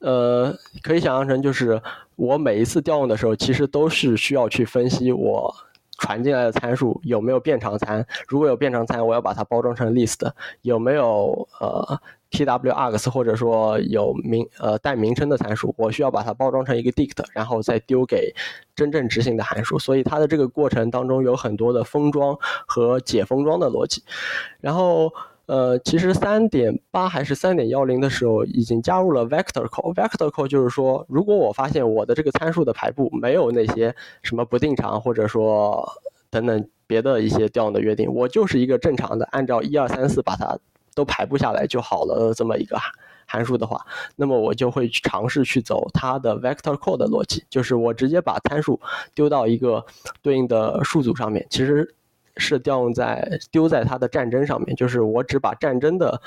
[0.00, 1.80] 呃，可以想象成就是
[2.16, 5.54] 我每一次调用的时候，其实都是需要去分析我。
[5.96, 8.04] 传进来的参数有没有变长参？
[8.26, 10.28] 如果有变长参，我要把它包装成 list。
[10.62, 12.00] 有没有呃
[12.32, 18.34] t w args 或者说有名呃带名称的参数，我需要把它包装成一个 dict，然后再丢给
[18.74, 19.78] 真正执行的函数。
[19.78, 24.02] 所以它的这个过程当中有很多的封装和解封装的逻辑。
[24.60, 25.12] 然后。
[25.46, 29.92] 呃，其实三点八还是三点幺零的时候，已经加入了 vector call。
[29.92, 35.86] vector call 就是说，如果我发现我的这个参数的排布没有那些什么不定长，或者说
[36.30, 40.58] 等等别的一些调用的约定，我就是一个正常的按照一二三四把它
[40.94, 42.78] 都排布下来就好了这么一个
[43.26, 43.84] 函数的话，
[44.16, 48.80] 那么我就会去尝试去走它的 vector call 的逻辑，就是我直接把参数
[49.14, 49.84] 丢到一个
[50.22, 51.46] 对应的数组上面。
[51.50, 51.94] 其实。
[52.36, 56.20] 是调用在丢在它的战争上面，就是我只把战争的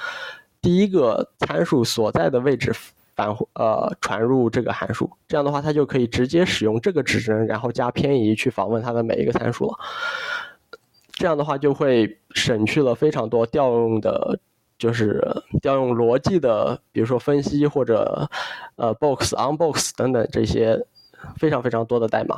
[0.61, 2.73] 第一个参数所在的位置
[3.15, 9.77] 返呃传入这个函数，这样的话它就可以直接使用这个指针，然后加偏移去访问它的每一个参数了。
[11.11, 14.39] 这样的话就会省去了非常多调用的，
[14.77, 15.19] 就是
[15.61, 18.29] 调用逻辑的，比如说分析或者
[18.75, 20.79] 呃 box unbox 等等这些
[21.37, 22.37] 非常非常多的代码。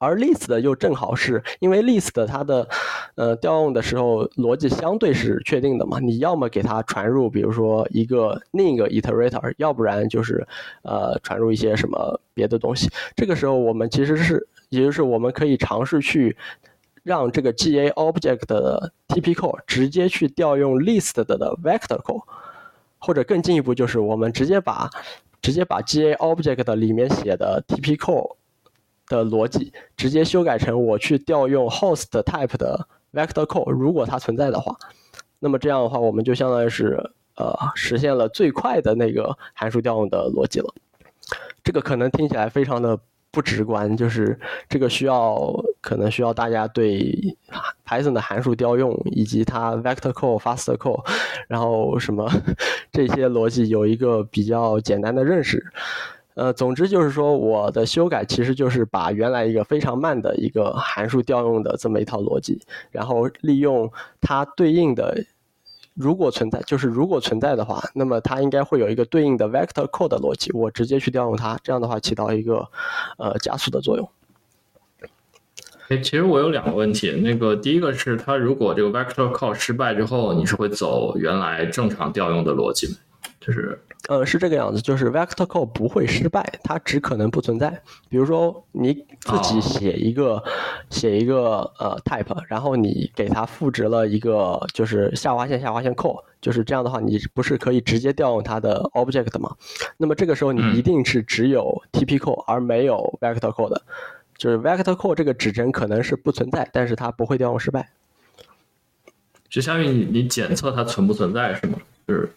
[0.00, 2.68] 而 list 的又正好是因为 list 它的
[3.14, 10.46] 呃调用的时候逻辑相对是确定的嘛，你要么给它传入，比如说一个另一个 iterator，要不然就是
[10.82, 12.90] 呃传入一些什么别的东西。
[13.14, 16.36] 这个时候我们其实是，也就是我们可以尝试去
[17.02, 22.22] 让这个 GA object 的 TP call 直接去调用 list 的的 vector call，
[22.98, 24.90] 或者更进一步就是我们直接把
[25.40, 28.36] 直接把 GA object 里面写的 TP call。
[29.08, 34.76] 的逻辑直接修改成我去调用 host type 的 vector call，如果它存在的话，
[35.38, 36.98] 那么这样的话，我们就相当于是
[37.36, 40.74] 呃实现了最快的那个函数调用的逻辑了。
[41.62, 42.98] 这个可能听起来非常的
[43.30, 44.38] 不直观，就是
[44.68, 47.36] 这个需要可能需要大家对
[47.86, 51.02] Python 的函数调用以及它 vector call、fast call，
[51.48, 52.30] 然后什么
[52.92, 55.64] 这些逻辑有一个比较简单的认识。
[56.34, 63.88] 呃，总之就是说，我的修改其实就是把原来一个非常慢的一个函数调用的这么一套逻辑，然后利用
[64.20, 65.24] 它对应的，
[65.94, 72.68] 如果存在，就是如果存在的话，那么它应该会有一个对应的 vector code 的逻辑，我直接去调用它，这样的话起到一个
[73.16, 74.10] 呃加速的作用。
[75.88, 82.96] 哎，其实我有两个问题，那个第一个是它如果这个 vector call 失败之后，你是会走原来正常调用的逻辑？
[83.38, 83.78] 就是。
[84.08, 87.70] 呃，是这个样子，就是 vector call 不会失败，它只可能不存在。
[88.10, 90.42] 比如说你自己写一个
[90.90, 99.50] 写一个呃 type，然后你给它赋值了一个就是下划线下划线 call，就是这样的话，你不是可以直接调用它的 object 吗？
[99.96, 103.80] 那么这个时候你一定是只有 TP call 而没有 vector call 的，
[104.36, 107.88] 就是 vector call 这个指针可能是不存在，但是它不会调用失败。
[109.48, 111.78] 就相当于你你检测它存不存在是吗？
[112.06, 112.28] 就是。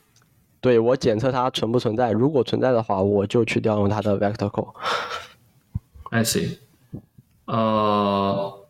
[0.59, 4.73] 对我检测它存不存在，如果存在的话，我就去调用它的 vector call。
[6.09, 6.57] I see。
[7.45, 8.65] 呃，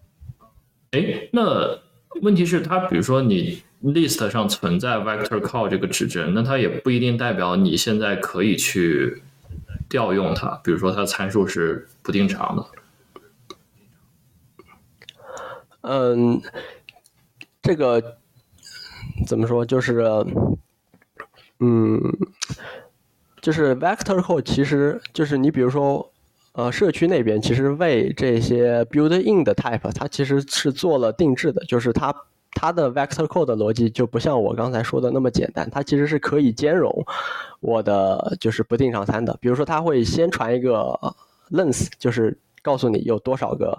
[0.91, 1.80] 哎，那
[2.21, 9.23] 问题是它，比如说你 list 上存在 vector call 这个指针，那它也不一定代表你现在可以去
[9.88, 10.60] 调用它。
[10.63, 12.65] 比如说它参数是不定常的。
[15.82, 16.41] 嗯，
[17.62, 18.17] 这个
[19.26, 19.65] 怎么说？
[19.65, 20.04] 就是。
[21.60, 22.00] 嗯，
[23.42, 26.12] 就是 vector code，其实就是你比如说，
[26.54, 32.13] 呃，社区那边其实为这些 build in 的 type，它其实是做了定制的，就是它
[32.52, 37.06] 它的 vector code 的逻辑就不像我刚才说的那么简单，它其实是可以兼容
[37.60, 39.38] 我的就是不定常参的。
[39.40, 41.00] 比如说，它会先传一个
[41.52, 43.77] length，就是告诉你有多少个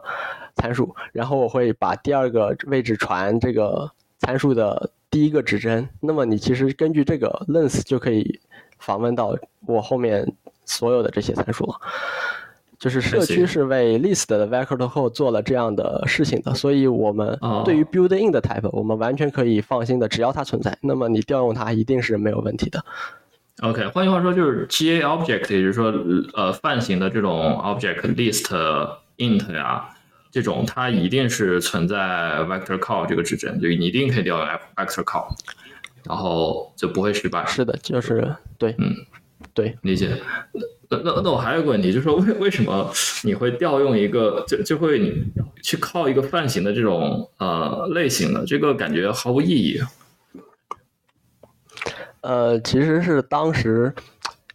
[0.57, 5.89] 参数，然后我会把第二个位置传这个参数的第一个指针。
[6.01, 8.41] 那么你其实根据这个 length 就可以
[8.79, 9.37] 访问到
[9.67, 10.33] 我后面
[10.65, 11.75] 所有的这些参数了。
[12.79, 22.85] 就是社区是为 list 的 vector code 做了这样的事情的，所以我们对于 build in 的 type，我们完全可以放心的，只要它存在，那么你调用它一定是没有问题的。
[23.63, 25.93] OK，换句话说就是 GA object，也就是说
[26.35, 28.45] 呃泛型的这种 object list
[29.17, 29.89] int 呀，
[30.39, 35.27] 这种它一定是存在 vector call 这个指针，就你一定可以调用 vector call，
[36.05, 37.45] 然后就不会失败。
[37.47, 38.95] 是的，就是对，嗯，
[39.53, 40.17] 对，理解。
[40.89, 42.89] 那那那我还有个问题，就是说为为什么
[43.25, 45.13] 你会调用一个就就会你
[45.61, 49.81] 去靠一个泛型的这种呃类型的，这个感觉毫无意义。
[52.21, 53.93] 呃，其实是当时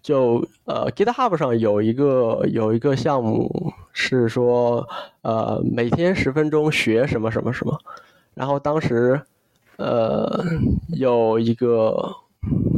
[0.03, 4.87] 就呃 GitHub 上有一个有一个项目是说
[5.23, 7.79] 呃每天十分钟学什么什么什么，
[8.35, 9.19] 然后当时
[9.77, 10.45] 呃
[10.89, 12.13] 有一个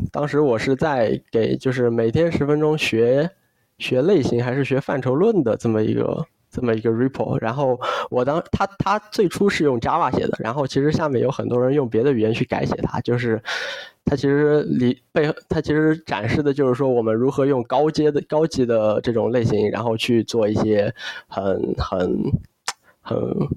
[0.09, 3.30] 当时我是在给就是每天十分钟学。
[3.78, 7.78] 学类型还是学范畴论的这么一个这么一个 repo，然后
[8.09, 13.43] 我当他他最初是用 Java 写的，然后其实下面有很多人用别的语言去改写它，就是
[14.06, 20.93] 它其实里背它其实展示的就是说我们如何用高阶的高级的这种类型，然后去做一些
[21.28, 22.32] 很很
[23.01, 23.49] 很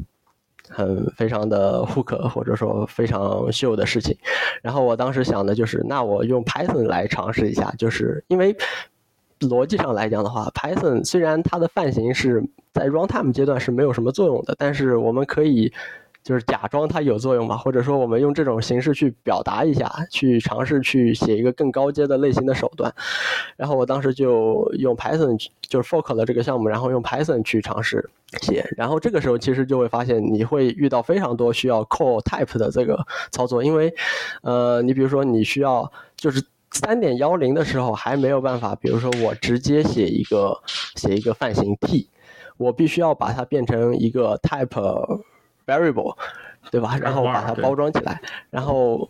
[0.69, 4.17] 很非常的 hook 或者说非常秀的事情。
[4.63, 8.57] 然后我当时想的就是，那我用 Python 来尝试一下，就是因为。
[9.43, 12.43] 逻辑上来讲的话，Python 虽然它的泛型是
[12.73, 15.73] 在 runtime 阶段是没有什么作用的，但是我们可以
[16.29, 22.95] 就是假装它有作用嘛，或者说我们用这种形式去表达一下，去尝试去写一个更高阶的类型的手段。
[23.57, 28.11] 然后我当时就用 Python 就是 fork 了这个项目，然后用 Python 去尝试
[28.43, 28.63] 写。
[28.77, 33.91] 然后这个时候其实就会发现你会遇到非常多需要 call type 的这个操作，因为
[34.43, 36.45] 呃，你比如说你需要就是。
[36.71, 40.55] 三点幺零的时候还没有办法，比如说我直接写一个
[40.97, 42.07] 写一个泛型 t，
[42.59, 44.79] 我必须要把它变成一个 type
[45.69, 46.17] variable，
[46.73, 46.97] 对吧？
[47.01, 49.09] 然后把它包装起来，然后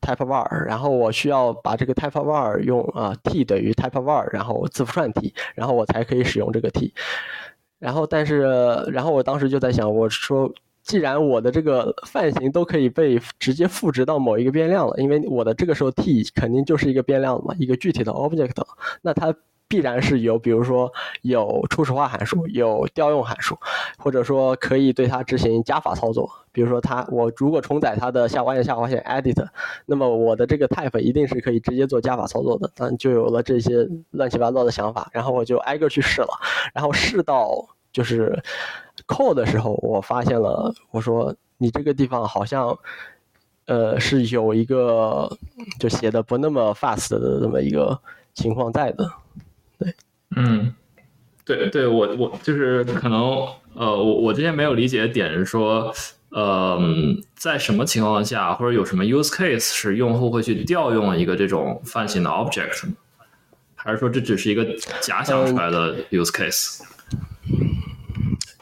[0.00, 6.92] type var，然后我需要把这个 type var 用啊 t 等于 type var，然后字符串 t，然后我才可以使用这个 t。
[7.78, 8.42] 然后但是
[8.90, 10.52] 然后我当时就在想，我说。
[10.82, 18.56] 既然我的这个泛型都可以被直接赋值到某一个变量了，因为我的这个时候 t 肯定就是一个变量了嘛，一个具体的 object，
[19.02, 19.32] 那它
[19.70, 20.92] 必然是有，比如说
[21.22, 23.56] 有初始化函数，有调用函数，
[23.96, 26.28] 或者说可以对它执行加法操作。
[26.52, 29.46] 比如说它，我如果重载它的下划线下划线 edit，
[29.86, 32.68] 那么我的这个 type 一定是可以直接做加法操作的。
[32.74, 36.28] 但就有了这些乱七八糟的想法，然后我就挨个去试了，
[36.74, 37.48] 然后试到
[37.92, 38.42] 就是。
[39.06, 42.78] call 的时候，我发现了，我说你这个地方好像，
[43.64, 45.28] 呃，是有一个
[45.80, 47.98] 就写的不那么 fast 的这么一个
[48.34, 49.10] 情况在的，
[49.80, 49.94] 对，
[50.36, 50.72] 嗯，
[51.44, 53.20] 对对，我我就是可能，
[53.74, 55.92] 呃，我我之前没有理解的点是说，
[56.28, 56.78] 呃，
[57.34, 62.84] 在什么情况下或者有什么 use case 是用户会去调用一个这种泛型的 object，
[63.74, 64.64] 还是说这只是一个
[65.00, 66.82] 假想出来的 use case？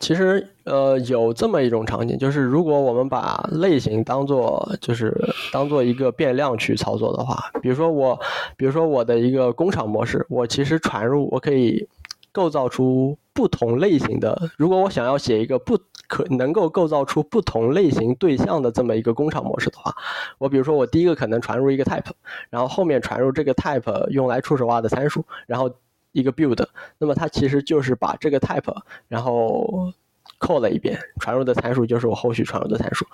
[0.09, 5.14] 其实，呃，有这么一种场景，就是如果我们把类型当做就是
[5.52, 8.18] 当做一个变量去操作的话，比如说我，
[8.56, 11.86] 比如说我的一个工厂模式，我其实传入我可以
[12.32, 14.50] 构造出不同类型的。
[14.56, 19.94] 如果我想要写一个不可能够构造出不同类型对象的这么一个工厂模式的话，
[20.38, 22.12] 我比如说我第一个可能传入一个 type，
[22.48, 25.70] 然后后面传入这个 type 用来初始化的参数，然后。
[26.12, 28.74] 一个 build，那么它其实就是把这个 type，
[29.09, 29.92] 然后
[30.39, 33.07] call 了一遍，传入的参数就是我后续传入的参数。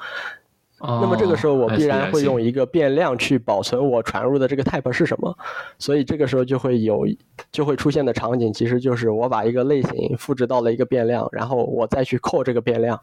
[0.81, 5.35] 那么这个时候我必然会用一个变量去保存我传入的这个 type 是什么，
[5.79, 7.07] 所以这个时候就会有
[7.51, 13.01] 就会出现的场景，其实就是我把一个类型复制到了一个变量，然后我再去 call 这个变量。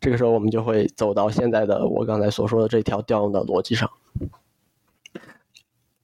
[0.00, 3.88] 这个时候我们就会走到现在的我刚才所说的这条调用的逻辑上。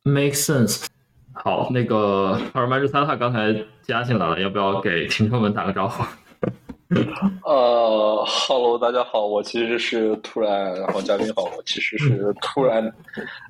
[0.04, 0.86] Make sense。
[1.32, 6.04] 好，那个阿尔曼日萨他刚才加进来了，要不要给听众们打个招呼？
[7.46, 12.84] 呃哈喽，大家好，我其实是突然，然后嘉宾好，我其实是突然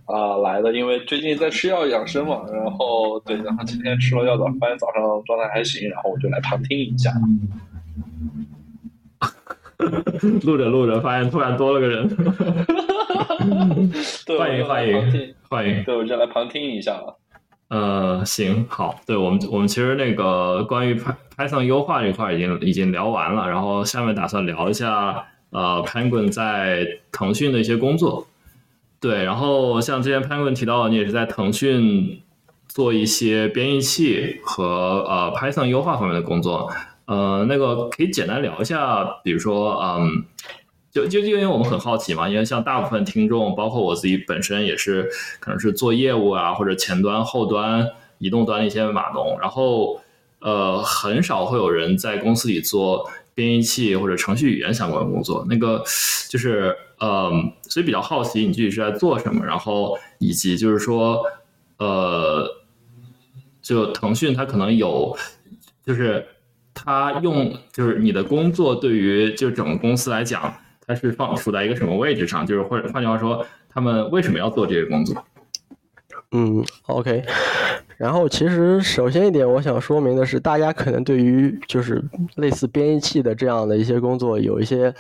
[0.04, 7.10] 啊来的，因为最近在吃药养生嘛，然后对，然后今天吃了药早，发现早上状态还行，然后我就来旁听一下。
[10.42, 12.06] 录着录着，发现突然多了个人。
[14.38, 17.16] 欢迎欢迎欢迎，对，我就来旁听一下了。
[17.70, 21.00] 呃，行，好，对我们我们其实那个关于
[21.36, 28.26] Python 优化这块已经已经聊完了，然后下面打算聊一下呃 Penguin 在腾讯的一些工作。
[28.98, 32.20] 对，然后像之前 Penguin 提到，你也是在腾讯
[32.66, 36.68] 做一些编译器和呃 Python 优化方面的工作。
[37.06, 40.24] 呃，那个可以简单聊一下，比如说，嗯，
[40.90, 47.88] 就就就因为我们很好奇嘛，因为像大部分听众，包括我自己本身也是，可能是做业务啊，或者前端、后端、
[48.18, 50.00] 移动端的一些码农，然后
[50.40, 55.46] 呃，很少会有人在公司里做编译器或者程序语言相关工作。
[55.48, 55.84] 那个
[56.28, 61.22] 就是，嗯，所以比较好奇你具体是在做什么，然后以及就是说，
[61.78, 62.48] 呃，
[63.62, 65.16] 就腾讯它可能有，
[65.86, 66.26] 就是。
[66.72, 70.54] 他用就是你的工作对于就整个公司来讲，
[70.90, 72.44] 它是放处在一个什么位置上？
[72.44, 75.24] 就是或者换句话说，他们为什么要做这个工作？
[76.32, 77.24] 嗯，OK。
[77.96, 82.02] 然后其实首先一点，我想说明的是，大家可能对于就是
[82.34, 84.92] 类似编译器的这样的一些工作，有一些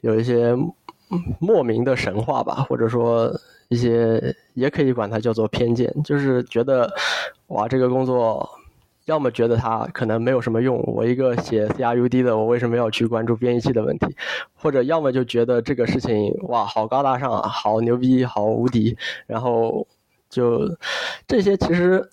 [0.00, 0.52] 有一些
[1.38, 3.32] 莫名的神话吧，或者说
[3.68, 6.92] 一些也可以管它叫做偏见，就是觉得
[7.46, 8.50] 哇，这个工作。
[9.06, 14.14] 要么觉得它可能没有什么用，我一个写 C R U D 的，我为什么要去关注编译器的问题？
[14.54, 18.96] 或者要么就觉得这个事情哇，好高大上啊，好牛逼，好无敌。
[19.28, 19.86] 然后
[20.28, 20.76] 就
[21.28, 22.10] 这些，其实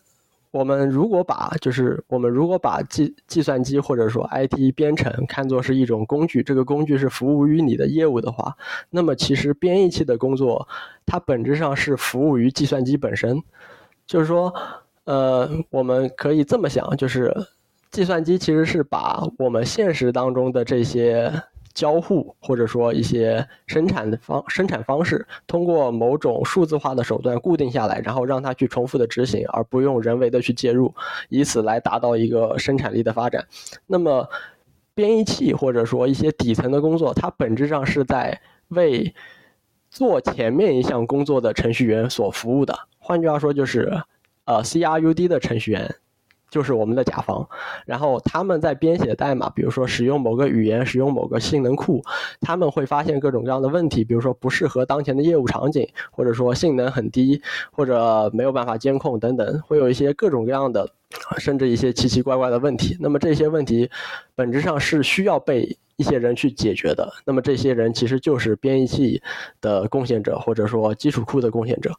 [0.51, 8.55] 我们如果把就是我们如果把计计算机或者说 I T 编程看作是一种工具，这个工具是服务于你的业务的话，
[8.91, 10.67] 那么其实编译器的工作
[11.07, 13.41] 它本质上是服务于计算机本身，
[14.05, 14.53] 就是说。
[15.05, 17.35] 呃，我们可以这么想，就是
[17.91, 21.29] 计算机其实是把我们现实当中的这些
[21.73, 30.93] 交互，或者说一些生产的方生产方式，通过某种数字化的手段固定下来，然后让它去重复的执行，而不用人为的去介入，
[31.27, 33.45] 以此来达到一个生产力的发展。
[33.85, 34.29] 那么，
[34.95, 38.39] 编译器或者说一些底层的工作，它本质上是在
[38.69, 39.13] 为
[39.89, 42.73] 做前面一项工作的程序员所服务的。
[42.99, 44.01] 换句话说，就是。
[44.45, 45.95] 呃，C R U D 的程序员
[46.49, 47.49] 就是我们的甲方，
[47.87, 52.03] 然后他们在编写代码，比如说使用某个语言、使用某个性能库，
[52.41, 57.41] 他们会发现各种各样的问题，比如说不适合当前的业务场景，或者说性能很低，
[57.71, 60.91] 或者没有办法监控等等，会有一些各种各样的，
[61.37, 62.97] 甚至一些奇奇怪怪的问题。
[62.99, 63.89] 那么这些问题
[64.35, 65.77] 本质上是需要被。
[65.95, 69.21] 一些人去解决的，那么这些人其实就是编译器
[69.61, 71.91] 的贡献者，或者说基础库的贡献者。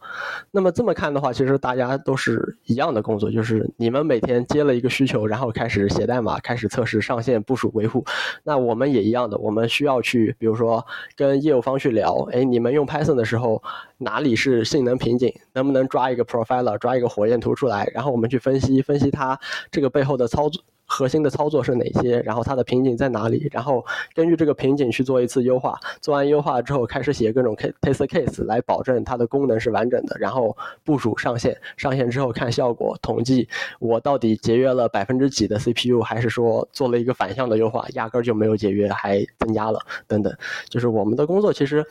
[0.51, 8.05] 那么这么看的话，其实大家都是一样的工作，就是你们每天接了一个需求，然后开始写代码，开始测试、上线、部署、维护。
[8.43, 10.85] 那我们也一样的，我们需要去，比如说
[11.15, 13.63] 跟业务方去聊，哎，你们用 Python 的时候
[13.99, 19.39] 哪里是性能瓶颈，能不能抓一个 profiler，抓一个火焰图出来，然后我们去分析分析它
[19.71, 20.63] 这个背后的操作。
[20.87, 22.21] 核心的操作是哪些？
[22.21, 23.49] 然后它的瓶颈在哪里？
[23.51, 23.85] 然后
[24.15, 25.81] 根据这个瓶颈去做一次优化。
[26.03, 30.15] 做完优化之后，开始写各种 test case 来保证它的功能是完整的。
[30.21, 33.49] 然后部署上线，上线之后看效果，统计
[33.81, 40.37] 我到底节约了百分之几的 CPU，还是说做了一个反向的优化，压根儿就没有节约，还增加了等等。
[40.69, 41.85] 就是我们的工作其实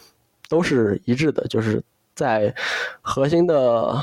[0.48, 1.84] 都是一致的，就是
[2.16, 2.54] 在
[3.02, 3.96] 核心的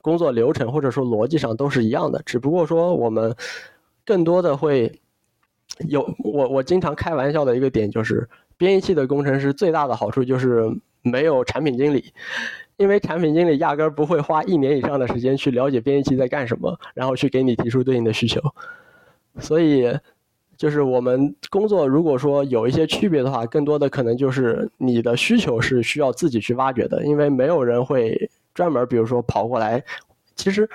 [0.00, 3.34] 工作流程或者说逻辑上都是一样的，只不过说我们。
[4.08, 5.00] 更多的会
[5.88, 10.62] 有我我经常开玩笑的一个点就是，编译器的工程师最大的好处就是
[11.02, 12.12] 没有产品经理，
[12.76, 18.40] 因为产品经理压根儿不会花一年以上的时间去了解编译器在干什么，然后去给你提出对应的需求。
[19.40, 19.92] 所以，
[20.56, 29.82] 就是我们工作如果说有一些区别的话，更多的可能就是你的需求是需要自己去挖掘的，因为没有人会专门比如说跑过来，
[30.34, 30.68] 其实。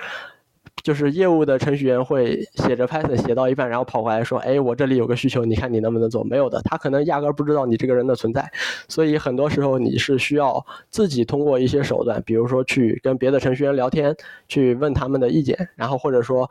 [0.82, 8.50] 就是业务的程序员会写着 Python 写到一半，然后跑过来说：“哎，我这里有个需求，你看你能不能做？”没有的，他可能压根儿不知道你这个人的存在，
[8.88, 14.16] 所以很多时候你是需要自己通过一些手段，比如说去跟别的程序员聊天，
[14.48, 16.50] 去问他们的意见，然后或者说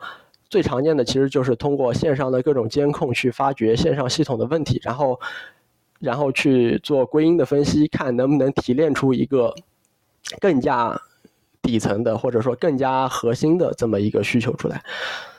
[0.52, 5.18] 最常见的其实就是通过线上的各种监控去发掘线上系统的问题，然后
[5.98, 9.54] 然后去做归因的分析，看能不能提炼出一个
[10.38, 11.00] 更加。
[11.64, 14.82] 底层的或者说更加核心的这么一个需求出来，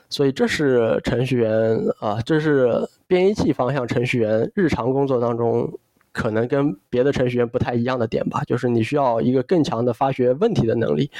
[0.07, 5.69] 所以这是程序员啊，这是编译器方向程序员日常工作当中
[6.13, 11.11] 可能跟别的程序员不太一样的点吧，就是你需要一个更强的发掘问题的能力。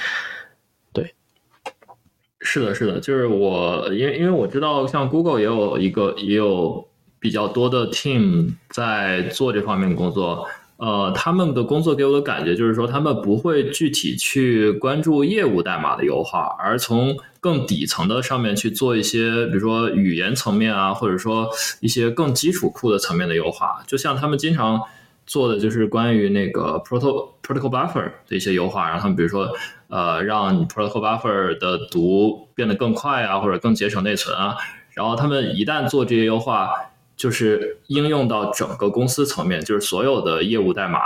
[2.44, 6.86] 是的，是的，就是我因为因为我知道像 Google 也有一个也有。
[7.24, 10.46] 比较多的 team 在做这方面工作。
[10.76, 21.48] 呃，他们的工作给我的感觉就是说，他们不会具体去关注业务代码的优化，而从更底层的上面去做一些，比如说语言层面啊，或者说
[21.80, 23.82] 一些更基础库的层面的优化。
[23.86, 24.82] 就像他们经常
[25.26, 29.50] 做的就是关于那个 protocol protocol buffer 的一些优化，然后他们比如说
[29.88, 34.56] 呃，让你 protocol buffer 的读变得更快啊，或者更节省内存啊。
[34.92, 36.70] 然后他们一旦做这些优化。
[37.16, 40.98] 就是应用到整个公司层面，就是所有的业务代码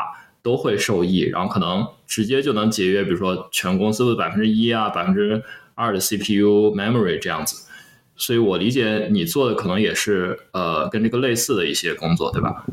[0.42, 5.42] 都会受益，然后可能直接就能节约，比如说全公司的百分之一啊、百分之
[5.74, 7.68] 二的 CPU memory 这样子。
[8.16, 12.64] 所以我理解你做的可能也是呃跟这个类似的一些工作，对吧？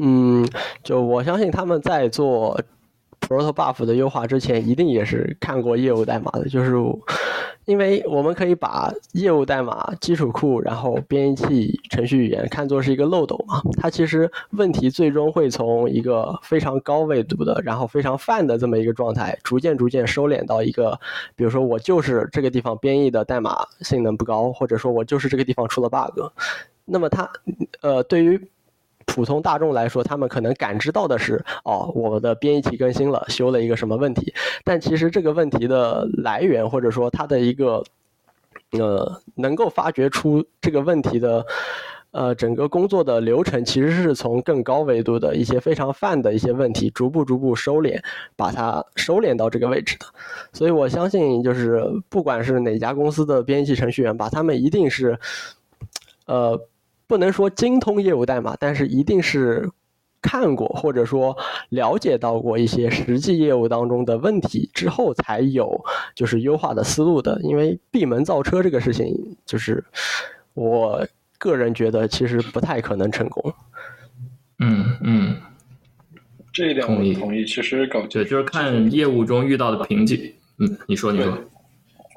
[0.00, 0.48] 嗯，
[0.82, 2.58] 就我相信他们在做
[3.20, 6.72] proto buff 的优化之前，一定也是看过业务代码的，就是。
[7.66, 20.98] 因为我们可以把业务代码、基础库，然后编译器、程序语言看作是一个漏斗嘛，它其实问题最终会从一个非常高维度的，然后非常泛的这么一个状态，逐渐逐渐收敛到一个，
[21.36, 26.32] 比如说我就是这个地方编译的代码性能不高，或者说我就是这个地方出了 bug，
[26.86, 27.30] 那么它，
[27.82, 28.50] 呃，对于。
[29.12, 34.32] 普通大众来说，他们可能感知到的是，哦，我的编译器更新了，修了一个什么问题。
[34.62, 37.82] 但其实这个问题的来源，或者说它的一个，
[38.70, 41.44] 呃，能够发掘出这个问题的，
[42.12, 48.00] 呃，整个工作的流程，其实是从更高维度的一些非常泛的一些问题，逐步逐步收敛，
[48.36, 50.06] 把它收敛到这个位置的。
[50.52, 55.18] 所以我相信，就是不管是哪家公司的编译器程序员吧，他们一定是，
[56.26, 56.56] 呃。
[57.10, 59.68] 不能说精通业务代码，但是一定是
[60.22, 61.36] 看过或者说
[61.70, 65.84] 了解到过一些实际业务当中的问题之后，才有
[66.14, 67.36] 就是优化的思路的。
[67.42, 69.12] 因为闭门造车这个事情，
[69.44, 69.82] 就是
[70.54, 71.04] 我
[71.36, 73.52] 个人觉得其实不太可能成功。
[74.60, 75.36] 嗯嗯，
[76.52, 77.44] 这一点我同意。
[77.44, 80.16] 其实搞对，就是看业务中遇到的瓶颈。
[80.60, 81.36] 嗯，你说你说，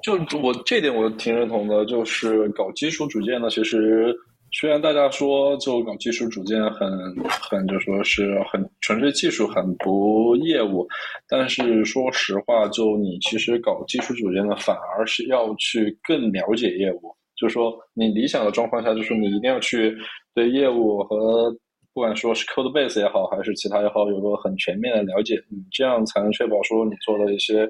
[0.04, 4.16] 就我这点我挺认同的，就是搞基础组件呢，其实。
[4.54, 6.90] 虽然大家说就搞技术组件很
[7.28, 10.88] 很就说是很纯粹技术很不业务，
[11.28, 19.98] 但是说实话，就你其实搞技术组件的反而是要去更了解业务，就说你理想的状况下，就是你一定要去
[20.34, 21.56] 对业务和。
[21.96, 27.70] 不管说是 code base 也好，还是其他也好，有个很全面的了解，你这样才能确保说你做的一些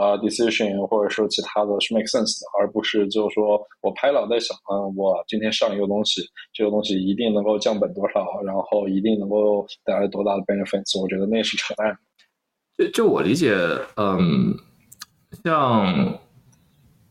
[0.00, 6.22] 啊 decision 或者说其他的是 make sense 的，而不是就是说我拍脑袋想啊，我今天上一个东西，
[6.54, 11.94] 这个东西一定能够降本多少，然后一定能够带来多大的 benefits，我觉得那是扯淡。
[12.78, 13.54] 就就我理解，
[13.96, 14.56] 嗯，
[15.44, 16.18] 像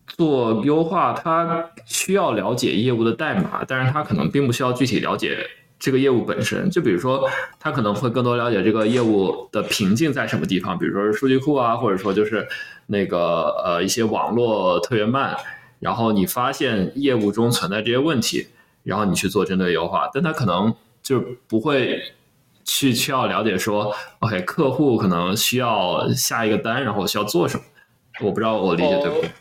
[0.08, 5.46] 做优化，它需要了解业务的代码，但是它可能并不需要具体了解。
[5.80, 7.26] 这个业务本身，就比如说，
[7.58, 12.46] 他可能会更多了解这个业务的瓶颈在什么地方，比如说是数据库啊，或者说就是
[12.88, 15.38] 那个呃一些网络特别慢，
[15.80, 18.48] 然后你发现业务中存在这些问题，
[18.84, 22.02] 然后你去做针对优化，但他可能就不会
[22.66, 27.64] 去需要了解说，OK，客户可能需要下一个单，然后需要做什么，
[28.20, 29.32] 我不知道我理解对不对？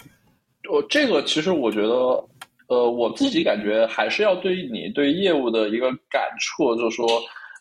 [0.70, 2.24] 我这个其实我觉得。
[2.69, 7.07] 呃，我自己感觉还是要对你对业务的一个感触，就是说，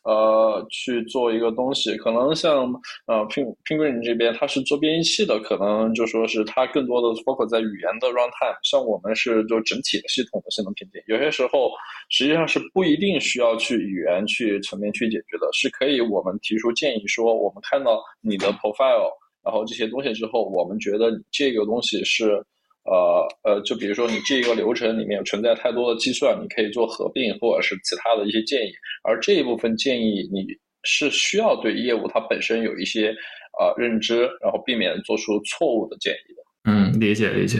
[0.03, 1.95] 呃，去做一个东西。
[1.95, 2.66] 可能像
[3.05, 8.58] 呃，Ping Pinggreen 这边，它是做编译器的，可能就说是它更多的包括在语言的 runtime。
[8.64, 11.72] 像我们是就整体的系统的性能瓶颈，有些时候
[12.10, 19.10] 实际上是不一定需要去语言去层面去解决的，是可以我们提出建议说，我们看到你的 profile，
[19.41, 22.43] 然后这些东西之后，我们觉得这个东西是。
[22.88, 28.72] 呃呃，就比如说你这个流程里面存在太多的计算，你可以做合并或者是其他的一些建议，
[29.04, 30.46] 而这一部分建议你
[30.84, 33.14] 是需要对业务它本身有一些
[33.60, 36.72] 呃认知，然后避免做出错误的建议的。
[36.72, 37.60] 嗯，理解理解。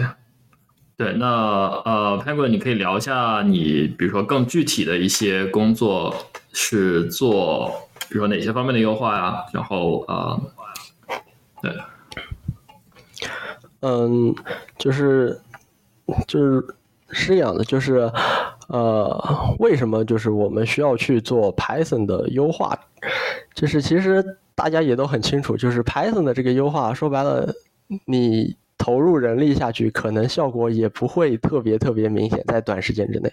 [0.98, 1.28] 对，那
[1.86, 6.16] 呃，Penguin，你可以聊一下你比如说更具体的一些工作
[6.54, 7.72] 是做，
[8.10, 9.46] 比如说哪些方面的优化呀？
[9.54, 10.42] 然后呃，
[11.62, 11.72] 对。
[13.82, 14.34] 嗯，
[14.78, 15.40] 就是，
[16.28, 16.66] 就是
[17.10, 18.12] 是这样的，就是，
[18.70, 22.78] 呃，为什么就是我们需要去做 Python 的优化？
[23.54, 24.24] 就是其实
[24.54, 27.54] 大家也都很清楚，就是 Python 的这个优化，说白了，
[28.06, 28.56] 你
[28.88, 33.30] 投入人力下去，可能效果也不会特别特别明显，在短时间之内。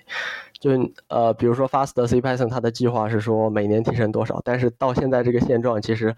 [0.58, 0.72] 就
[1.06, 6.12] 呃，比如说 Fast C Python，它的计划是说每年提升多少，但是到现在这个现状，其实，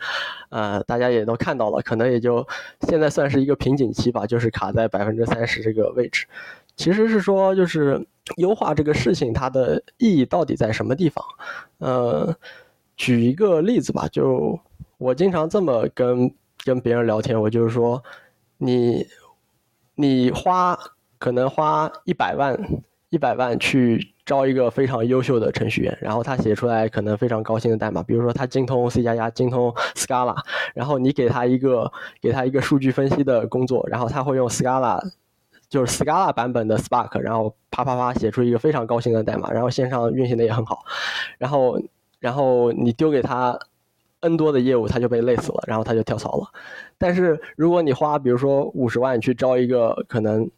[0.49, 2.49] 呃，大家也都看到了，可能也就
[2.89, 6.27] 现在算是一个瓶颈期吧，就是卡在百分之三十这个位置。
[6.75, 8.07] 其实是说就是
[8.39, 11.23] 优化这个事情它的意义到底在什么地方？
[11.77, 12.35] 呃，
[12.97, 14.59] 举一个例子吧，就
[14.97, 16.33] 我经常这么跟
[16.65, 18.03] 跟别人聊天，我就是说，
[18.57, 19.07] 你
[19.97, 20.79] 你花
[21.19, 22.57] 可能花一百万
[23.11, 24.13] 一百万去。
[24.27, 30.35] 招一个非常优秀的程序员，然后他写出来可能非常高清的代码，比如说他精通 C 加加，精通 Scala，
[30.75, 35.01] 然后你给他一个给他一个数据分析的工作，然后他会用 Scala，
[35.69, 40.85] 就是 Scala 版本的 Spark，然后啪啪啪写出一个非常高清的代码，然后线上运行的也很好，
[41.39, 41.81] 然后
[42.19, 43.57] 然后你丢给他
[44.21, 46.47] N 多的业务，他就被累死了，然后他就跳槽了。
[46.99, 50.51] 但是如果你花比如说五十万去招一个可能。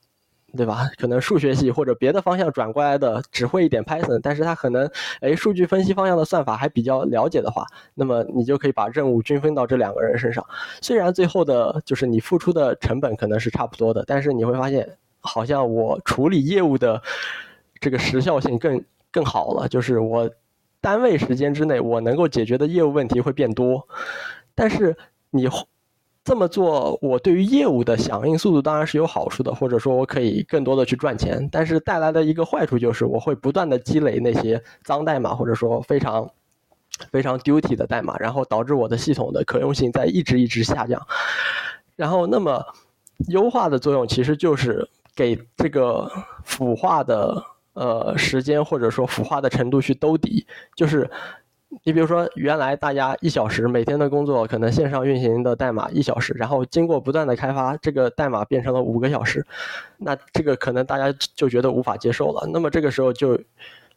[0.56, 0.88] 对吧？
[0.96, 4.90] 可能数学系或者别的方向转过来的只会一点 Python，但是他可能
[5.20, 10.42] 哎数据分析方向的算法还比较了解的话，那么你就可以把任务均分到这两个人身上。
[10.80, 14.88] 虽然最后的就是你付出的成本可能是差不多的，但是你会发现
[15.20, 17.02] 好像我处理业务的
[17.78, 18.82] 这个时效性更
[19.12, 20.30] 更好了，就是我
[20.81, 23.89] 单位时间之内我能够解决的业务问题会变多，
[24.55, 24.97] 但是
[25.31, 25.49] 你。
[26.24, 31.49] 这么做，我对于业务的响应速度当然是有好处的，或者说我可以更多的去赚钱。
[31.51, 36.31] 但是带来的一个坏处就是，我会不断的积累那些脏代码，或者说非常
[37.11, 41.01] 非常 duty 的代码，然后导致我的系统的可用性在一直一直下降。
[41.97, 42.62] 然后，那么
[43.29, 46.12] 优化的作用其实就是给这个
[46.45, 47.43] 腐化的
[47.79, 51.09] 呃时间或者说腐化的程度去兜底，就是。
[51.85, 59.47] 你比如说，原来大家一小时每天的工作，可能线上运行的代码一小时，然后经过不断的开发，这个代码变成了五个小时，
[59.99, 62.49] 那这个可能大家就觉得无法接受了。
[62.51, 63.39] 那么这个时候就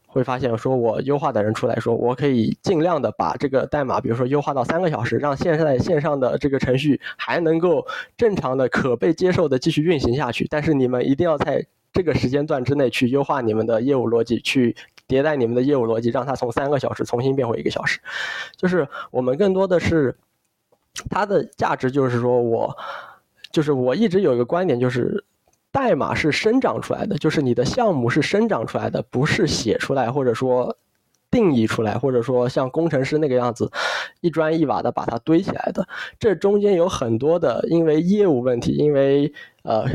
[0.06, 10.46] 会发现，说我优化的人出来说，我可以尽量的把这个代码，比如说优化到三个小时，让现在线上的这个程序还能够正常的、可被接受的继续运行下去。
[10.50, 14.76] 但是你们一定要在这个时间段之内去优化你们的业务逻辑，去。
[15.08, 18.00] 迭代你们的业务逻辑，让它从三个小时重新变回一个小时，
[18.56, 20.16] 就是我们更多的是
[21.10, 22.74] 它的价值，就是说我
[23.52, 25.26] 就是我一直有一个观点，就是
[25.70, 30.78] 代码是生长出来的，就是你的项目是生长出来的，不是写出来或者说
[31.30, 33.70] 定义出来，或者说像工程师那个样子
[34.22, 35.86] 一砖一瓦的把它堆起来的。
[36.20, 39.34] 这中间有很多的，因为业务问题，因为
[39.64, 39.86] 呃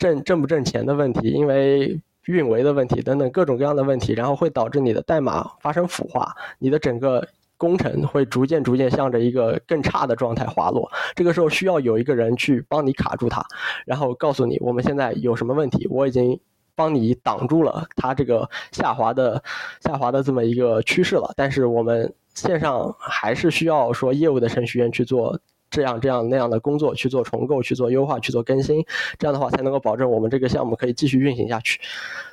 [0.00, 2.00] 挣挣不挣钱的问题，因为。
[2.26, 7.26] 运维的问题等等各种各样的问题，然后会导致你的代码发生腐化，你的整个
[7.56, 10.88] 工程会逐渐逐渐向着一个更差的状态滑落。
[11.16, 13.42] 这个时候需要有一个人去帮你卡住它，
[13.86, 16.38] 然后告诉你我们现在有什么问题，我已经
[16.76, 19.42] 帮你挡住了它这个下滑的
[19.80, 21.32] 下滑的这么一个趋势了。
[21.36, 25.40] 但是我们线上还是需要说业务的程序员去做。
[25.70, 28.84] 这样这样那样的工作去做重构、去做优化、去做更新，
[29.18, 31.80] 这样的话才能够保证我们这个项目可以继续运行下去。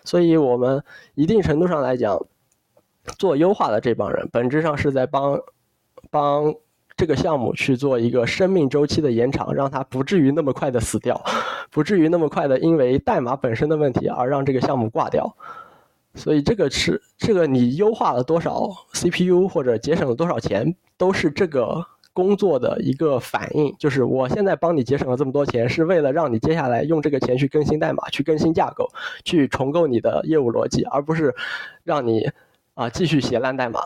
[0.03, 0.83] 所以，我们
[1.13, 2.25] 一定程度上来讲，
[3.19, 5.39] 做优化的这帮人，本质上是在帮
[6.09, 6.55] 帮
[6.95, 11.23] 这个项目去做一个生命周期的延长，让它不至于那么快的死掉，
[11.69, 15.35] 不至于那么快的因为代码本身的问题而让这个项目挂掉。
[16.15, 21.85] 所以，这个是这个你优化了多少 CPU 或者节省了多少钱，都是这个。
[22.17, 28.89] 工作的一个反应，就是我现在帮你节省了这么多钱，是为了让你接下来用这个钱去更新代码、去更新架构、
[29.23, 31.35] 去重构你的业务逻辑，而不是
[31.83, 32.27] 让你
[32.73, 33.81] 啊继续写烂代码。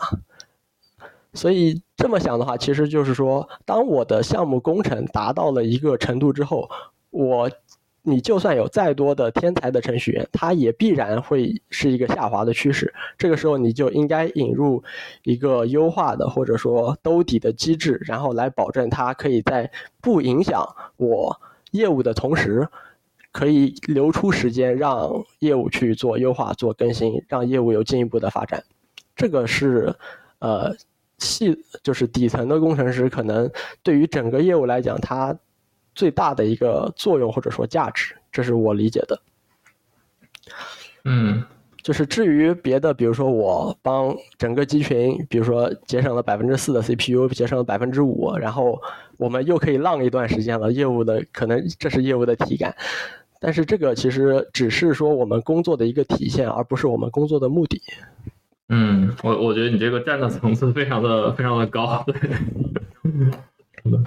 [1.34, 6.70] 所以这么想的话，其实就是说，当我的项目工程达到了一个程度之后，
[7.10, 7.50] 我。
[8.04, 12.92] 你就算有再多的天才的程序员，他也必然会是一个下滑的趋势。
[13.16, 14.82] 这个时候，你就应该引入
[15.22, 21.40] 一个优化的或者说兜底的机制，然后来保证它可以在不影响我
[21.70, 22.66] 业务的同时，
[23.30, 28.64] 可以留出时间让业务去做优化、做更新，让业务有进一步的发展。
[29.14, 29.94] 这个是，
[30.40, 30.74] 呃，
[31.18, 33.48] 细就是底层的工程师可能
[33.84, 35.38] 对于整个业务来讲，他。
[35.94, 39.20] 最大的一个作用或者说价值，这是我理解的。
[41.04, 41.42] 嗯，
[41.82, 48.80] 就是至于别的，比如说我帮整个集群，比如说节省了百分之四的 CPU，节省了百分之五，然后
[49.16, 50.72] 我们又可以浪一段时间了。
[50.72, 52.74] 业务的可能这是业务的体感，
[53.40, 57.82] 但是这个其实只是说我们工作的一个体现，而不是我们工作的目的。
[58.68, 62.04] 嗯，我我觉得你这个站的层次非常的非常的高。
[62.06, 63.98] 对，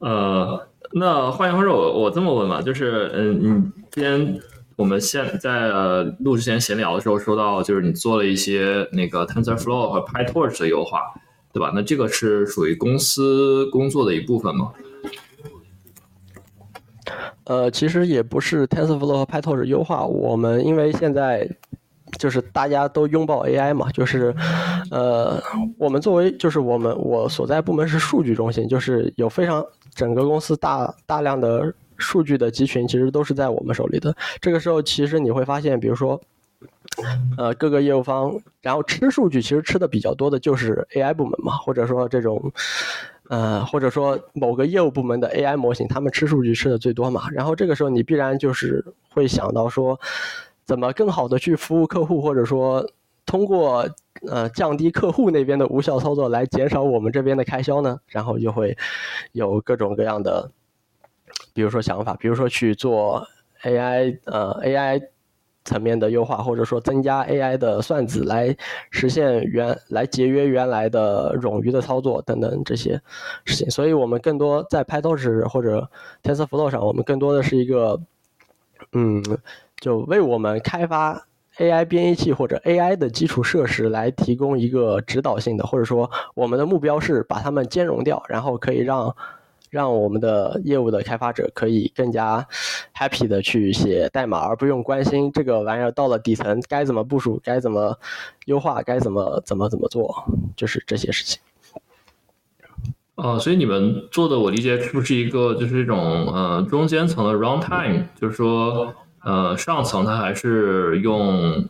[0.00, 0.66] 呃。
[0.96, 4.40] 那换言之，我我这么问吧，就是，嗯，你之前
[4.76, 11.00] 我们现在呃录之前闲聊的时候说到，就是你做了一些那个 TensorFlow 和 PyTorch 的优化，
[11.52, 11.72] 对吧？
[11.74, 14.72] 那这个是属于公司工作的一部分吗？
[17.44, 21.48] 呃，其实也不是 TensorFlow 和 PyTorch 优化，我们因为现在
[22.18, 24.34] 就是大家都拥抱 AI 嘛，就是
[24.90, 25.42] 呃，
[25.78, 34.14] 我们作为就是我们我所在部门是数据中心，就是有非常整个公司大大量的数据的集群，其实都是在我们手里的。
[34.40, 36.20] 这个时候，其实你会发现，比如说。
[37.36, 42.52] 呃，各个业务方，然后吃数据其实吃的比较多的就是 AI 部门嘛，或者说这种，
[43.28, 47.28] 呃，或者说某个业务部门的 AI 模型，他们吃数据吃的最多嘛。
[47.32, 49.98] 然后这个时候你必然就是会想到说，
[50.64, 52.86] 怎么更好的去服务客户，或者说
[53.26, 53.88] 通过
[54.28, 57.98] 呃降低客户那边的无效操作来减少我们这边的开销呢？
[58.06, 58.76] 然后就会
[59.32, 60.50] 有各种各样的，
[61.52, 63.26] 比如说想法，比如说去做
[63.62, 65.02] AI，呃 AI。
[65.66, 68.54] 层面的优化，或者说增加 AI 的算子来
[68.90, 73.00] 实现原来节约原来的冗余的操作等等这些
[73.46, 75.88] 事情，所以我们更多在 PyTorch 或者
[76.22, 77.98] TensorFlow 上，我们更多的是一个，
[78.92, 79.24] 嗯，
[79.84, 81.26] 就为我们开发
[81.58, 89.14] AI 编译器或者 AI 的基础设施来提供一个指导性的，或者说我们的目标是把它们兼容掉，然后可以让。
[89.70, 92.46] 让我们的业务的开发者可以更加
[92.96, 97.98] happy 的去写代码，而不用关心这个玩意儿到了底层该怎么部署、该怎么
[98.44, 100.24] 优化、该怎么怎么怎么做，
[100.54, 101.42] 就是这些事情。
[103.16, 105.98] 哦，所以你们做的，我理解是不是一个就是一种
[106.32, 108.94] 呃中间层的 runtime，就是说
[109.24, 111.64] 呃上层它还是用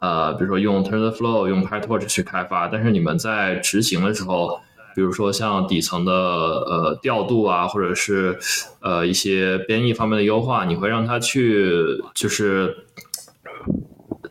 [0.00, 4.60] 呃比如说用 TensorFlow、用 PyTorch 去开发，但是你们在执行的时候。
[4.94, 8.38] 比如说像底层的呃调度啊，或者是
[8.80, 11.72] 呃一些编译方面的优化，你会让它去
[12.12, 12.76] 就是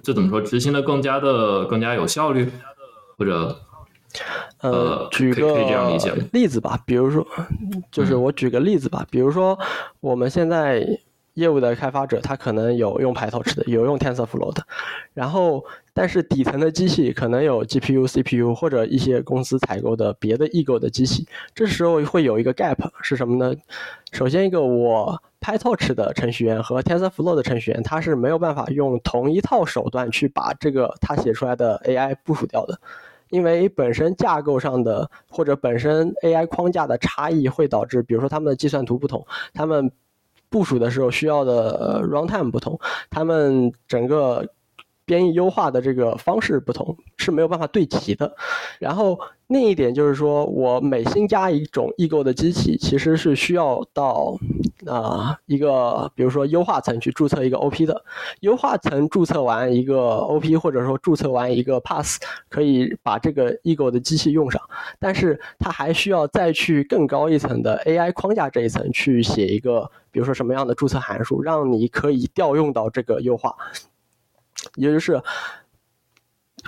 [0.04, 2.48] 这怎么说执行的更加的更加有效率，
[3.18, 3.60] 或者
[4.62, 5.98] 呃举个
[6.32, 7.26] 例子吧，比如说
[7.92, 9.58] 就是我举个例子吧，比如说
[10.00, 10.86] 我们现在。
[11.36, 14.66] 业务的开发者，他可能有用 PyTorch 的，有用 TensorFlow 的，
[15.14, 15.64] 然后
[15.94, 21.26] 但是底层的机器可能有 GPU、CPU 或者一些公司采购的别的异构的机器，
[21.56, 23.56] 这时候会有一个 gap 是什么呢？
[24.12, 32.78] 首先一个，我 PyTorch 的程序员和 TensorFlow 的程序员，他是没有办法用同一套手段去把这个他写出来的 AI 部署掉的，
[33.30, 39.90] 因为本身架构上的或者本身 AI 框架的差异会导致，比如说他们的计算图不同，他们。
[40.52, 42.80] 部署的时候需要的 runtime 不同，
[43.10, 44.48] 他们整个
[45.06, 48.36] 编译优化的这个方式不同，是没有办法对齐的。
[48.78, 49.20] 然后
[49.52, 54.40] 另一点就是说，我每新加一种异构的机器，其实是需要到
[54.86, 58.02] 啊一个，比如说优化层去注册一个 OP 的。
[58.40, 64.62] 优化层注册完一个 OP，或者说注册完一个 pass，可以把这个异构的机器用上。
[65.00, 69.92] 但是它还需要再去更高一层的 AI 框架这一层去写一个。
[70.12, 73.56] 比如说什么样的注册函数，让你可以调用到这个优化，
[74.76, 75.22] 也就是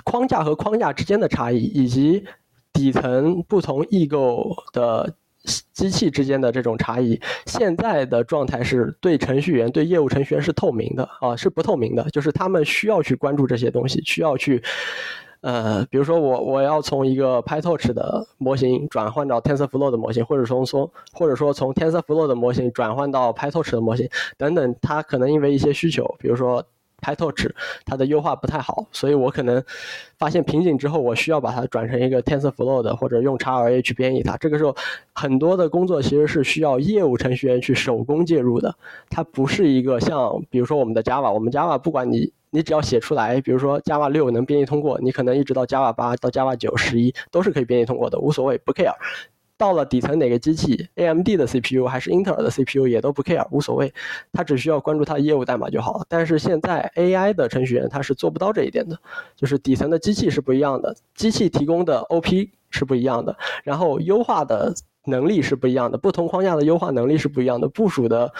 [0.02, 2.24] 框架和框架之间的差异，以及
[2.74, 5.14] 底层不同异构的
[5.72, 7.18] 机器之间的这种差异。
[7.46, 14.62] 现在的状态是对程序员、对业务程序员是透明的啊，是不透明的，就是他们需要去关注这些东西，需要去。
[15.40, 24.08] 呃，比如说我我要从一个 PyTorch 的模型转换到 TensorFlow 的模型，或者从从或者说从 TensorFlow 的模型转换到 PyTorch 的模型
[24.38, 26.64] 等等，它可能因为一些需求，比如说
[27.02, 27.50] PyTorch
[27.84, 29.62] 它的优化不太好，所以我可能
[30.18, 34.36] 发现瓶颈之后，我需要把它转成一个 TensorFlow 的，或者用 XLA 去编译它。
[34.36, 34.74] 这个时候
[35.14, 38.74] 很多的工作其实是需要业务程序员去手工介入的，
[39.10, 42.32] 它不是一个像比如说我们的 Java，我们 Java 不管你。
[42.54, 48.94] 你只要写出来，比如说 Java 六能编译通过，你可能一直到 Java 八到 Java 九、十一都是可以编译通过的，无所谓，不 care。
[49.56, 53.92] 到了底层哪个机器，AMD 的 CPU 还是英特尔的 CPU 也都不 care，无所谓，
[54.32, 56.06] 他只需要关注他的业务代码就好了。
[56.08, 58.98] 但是现在 AI 的程序员他是做不到这一点的，
[59.36, 64.74] 就是底层的机器是不一样的，机器提供的 OP 是不一样的，然后优化的。
[65.06, 68.32] 能力是不一样的，不同框架的优化能力是不一样的，部署的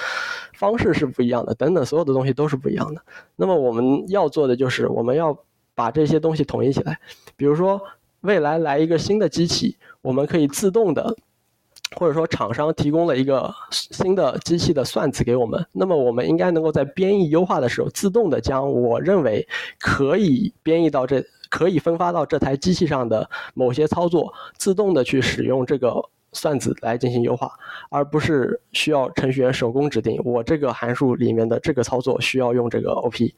[0.55, 3.03] 方式是不一样的，等等，所有的东西都是不一样的。
[3.37, 5.39] 那么我们要做的就是，我们要
[5.75, 6.99] 把这些东西统一起来。
[7.37, 7.79] 比如说，
[8.25, 11.15] 未来来一个新的机器，我们可以自动的，
[11.97, 19.47] 或者说厂商提供了一个新的机器的算子给我们，那么我们应该能够在编译优化的时候，自动的将我认为
[19.79, 26.11] 可以编译到这、可以分发到这台机器上的某些操作，自动的去使用这个。
[26.37, 27.53] 算子来进行优化，
[27.91, 30.21] 而不是需要程序员手工指定。
[30.25, 33.33] 我这个函数里面的这个操作需要用这个 OP。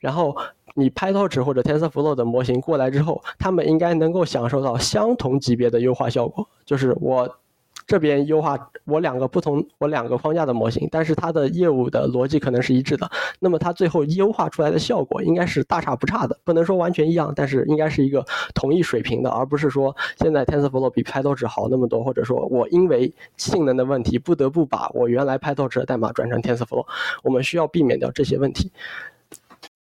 [0.00, 0.36] 然后
[0.74, 6.46] 你 PyTorch 或者 TensorFlow 的模型过来之后，他们应该能够享受到相同级别的优化效果。
[6.64, 7.38] 就是我
[7.86, 13.08] 这边优化我两个不同我两个框架的模型，但是它的业务的逻辑可能是一致的，
[13.38, 26.86] 那么它最后优化出来的效果应该是大差不差的，不能说完全一样，但是应该是一个同一水平的，而不是说现在 TensorFlow 比 PyTorch 好那么多，或者说我因为性能的问题不得不把我原来 PyTorch 的代码转成 TensorFlow，
[27.22, 28.72] 我们需要避免掉这些问题。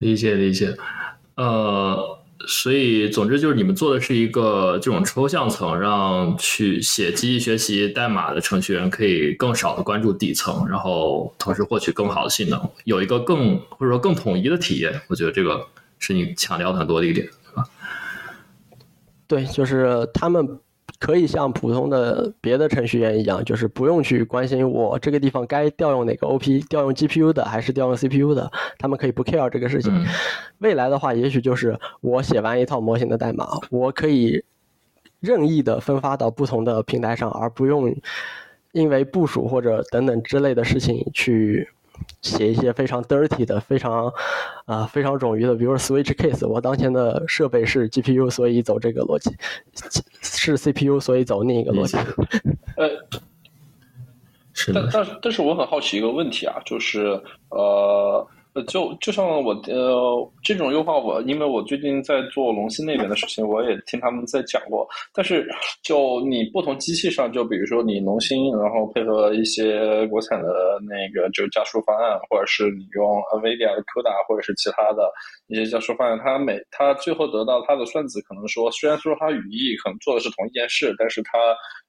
[0.03, 0.77] 理解理解，
[1.37, 2.19] 呃。
[2.45, 15.01] 所以，总之就是你们做的是一个这种抽象层，让去写机器学习代码的程序员可以更少的关注底层，然后同时获取更好的性能，有一个更或者说更统一的体验。
[15.07, 15.65] 我觉得这个
[16.01, 17.65] 是你强调很多的一点，是吧？
[19.29, 20.59] 对，就是他们。
[21.03, 28.49] 可以像普通的别的程序员一样，就是不用去关心我这个地方该调用哪个 OP，调用 GPU 的还是调用 CPU 的，
[28.79, 29.93] 他们可以不 care 这个事情。
[30.59, 34.45] 未来的话，也许就是我写完一套模型的代码，我可以
[35.19, 37.93] 任意的分发到不同的平台上，而不用
[38.71, 41.69] 因为部署或者等等之类的事情去。
[42.21, 44.13] 写一些非常 dirty 的、非常
[44.67, 46.47] 啊非常冗余的，比如说 switch case。
[46.47, 49.31] 我当前的设备是 GPU，所以走这个逻辑；
[50.23, 51.97] 是 CPU，所以走另一个逻辑。
[52.77, 52.89] 呃，
[54.53, 54.89] 是的。
[54.93, 58.27] 但但但是我很好奇一个问题啊，就是呃。
[58.55, 64.87] 呃，就就像我呃这种优化，我因为我最近在做龙芯那边的事情，我也听他们在讲过。
[65.15, 65.49] 但是
[65.83, 75.11] 就你不同机器上，就比如说你龙芯，然后配合一些国产的那个就加速方案，或者是你用 NVIDIA 的 CUDA，或者是其他的
[75.47, 81.39] 一些加速方案，它每它最后得到它的算子，可能说虽然说它语义可能做的是同一件事，但是它。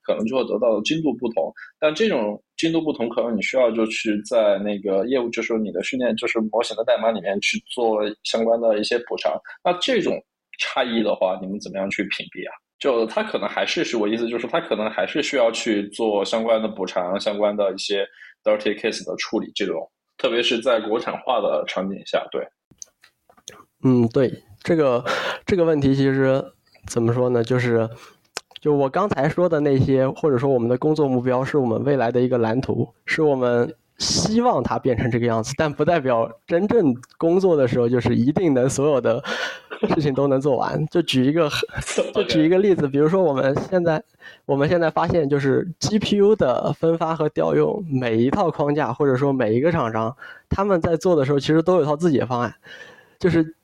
[0.06, 1.50] 可能就会得到的精度不同，
[1.80, 9.38] 但这种精度不同，可能你需要就去在那个业务，就是你的训练，就是模型的代码里面去做相关的一些补偿。
[9.62, 10.18] 那这种
[10.58, 12.56] 差异的话，你们怎么样去屏蔽啊？
[12.78, 18.06] 就它可能还是是我意思，就是它可能还是需要去做相关的补偿，相关的一些
[18.42, 19.52] dirty case 的处理。
[19.54, 19.86] 这种，
[20.16, 22.42] 特别是在国产化的场景下，对。
[23.84, 25.04] 嗯，对，这个
[25.44, 26.42] 这个问题其实
[26.86, 27.44] 怎么说呢？
[27.44, 27.86] 就是。
[28.64, 39.22] 就我刚才说的那些，或者说我们的工作目标，是我们未来的一个蓝图，是我们希望它变成这个样子，但不代表真正工作的时候就是一定能所有的
[39.94, 40.82] 事情都能做完。
[40.86, 41.46] 就举一个，
[42.14, 44.02] 就举一个例子，比如说我们现在，
[44.46, 50.16] 我们现在发现，就是 GPU 的分发和调用，每一套框架或者说每一个厂商，
[50.48, 52.54] 他们在做的时候，其实都有一套自己的方案，
[53.18, 53.54] 就是。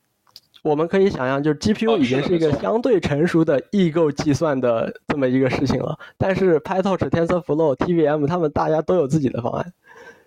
[0.62, 5.98] 我们可以想象，就是 GPU 已经是一个相对成熟的异构计算的这么一个事情了。
[6.18, 9.72] 但是 PyTorch、TensorFlow、TVM 他们大家都有自己的方案，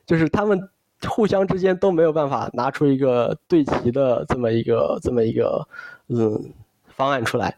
[0.05, 0.69] 就是他们
[1.07, 5.67] 互相之间都没有办法拿出一个对齐的这么一个这么一个
[6.07, 6.51] 嗯
[6.95, 7.55] 方案出来。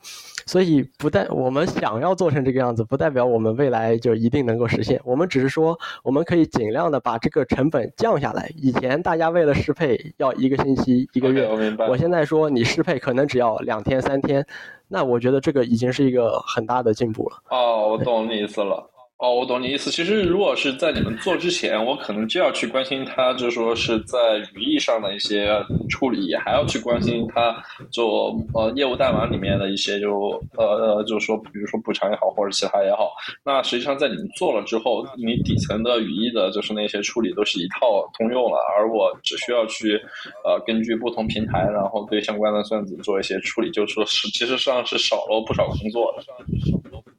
[0.48, 5.02] 所以不代我们想要做成这个样子，不代表我们未来就一定能够实现。
[5.04, 8.48] 我们只是说，我们可以尽量的把这个成本降下来。
[8.56, 11.50] 以前大家为了适配要一个星期、一个月，
[11.90, 14.46] 我现在说你适配可能只要两天、三天，
[14.88, 17.38] 那我觉得这个已经是一个很大的进步了。
[17.50, 18.88] 哦，我懂你意思了。
[19.18, 19.90] 哦，我懂你意思。
[19.90, 24.18] 其实，如果是在你们做之前，我可能就要去关心它，就说是在
[24.56, 25.48] 语义上的一些
[25.90, 27.56] 处理，还要去关心它
[27.90, 33.10] 做呃业务代码里面的一些，就呃呃，就是说，比如说补偿也好，或者其他也好。
[33.46, 39.96] 那实际上，在你们做了之后，你底层的语义的，就是那些处理都是一套通用了，而我只需要去
[40.44, 47.15] 呃根据不同平台，然后对相关的算子做一些处理，就说是其实上是少了不少工作的。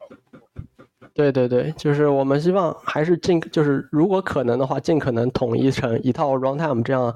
[1.16, 7.14] 对对对，就是我们希望还是尽，就是如果可能的话，尽可能统一成一套 runtime，这样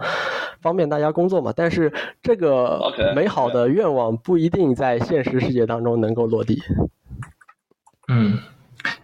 [0.63, 1.53] 方便大家工作嘛。
[1.55, 1.93] 但是
[2.23, 2.81] 这个
[3.15, 6.59] 美好的愿望不一定在现实世界当中能够落地。
[8.09, 8.39] 嗯，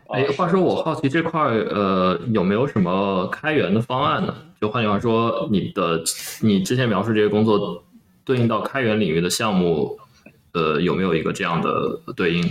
[0.09, 4.35] 哎，话说我好奇这块呃有没有什么开源的方案呢？
[4.63, 6.03] 就换句话说，你的
[6.41, 7.85] 你之前描述这些工作
[8.25, 9.99] 对应到开源领域的项目，
[10.55, 12.43] 呃，有没有一个这样的对应？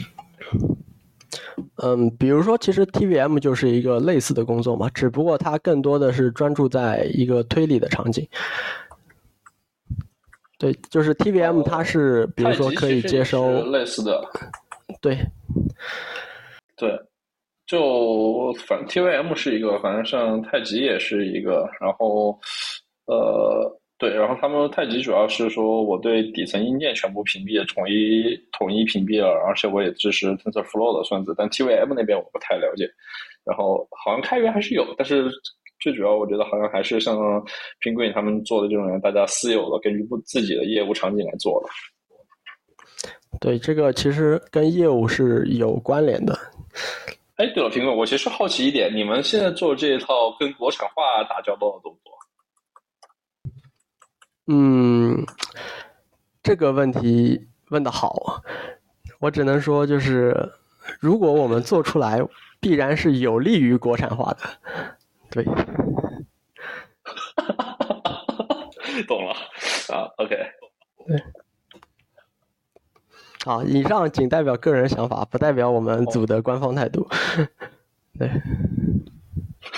[1.83, 8.27] 嗯，比如说，其实 TVM 就是一个类似的工作嘛，只不过它更多的是专注在一个推理的场景。
[10.57, 14.23] 对，就是 TVM，它是比如说可以接收类似的。
[15.01, 15.17] 对，
[16.77, 16.99] 对，
[17.65, 22.39] 就反 TVM 是一个，反正像太极也是一个，然后
[23.05, 23.79] 呃。
[23.97, 32.89] 对，然后他们太极主要是说我对底层硬件全部屏蔽，统一统一屏蔽了，而且我也支持 TensorFlow 的算子，但 TVM 那边我不太了解。
[33.45, 35.31] 然后好像开源还是有，但是
[35.79, 37.15] 最主要我觉得好像还是像
[37.81, 41.69] Penguin 他们做的这种大家私有的，根据不自己的业务场景来做的。
[43.39, 46.37] 对，这个其实跟业务是有关联的。
[47.35, 52.14] 哎，对了，苹果，我其实好奇一点，你们现在做这一套跟国产化打交道的动作？
[54.47, 55.25] 嗯，
[56.43, 58.43] 这个问题问的好，
[59.19, 60.51] 我只能说就是，
[60.99, 62.21] 如果我们做出来，
[62.59, 64.39] 必然是有利于国产化的，
[65.31, 65.43] 对。
[69.07, 69.31] 懂了
[69.93, 70.35] 啊，OK。
[71.05, 71.23] 对。
[73.43, 77.07] 好，以上仅代表个人想法，不代表我们组的官方态度。
[78.17, 78.31] 对。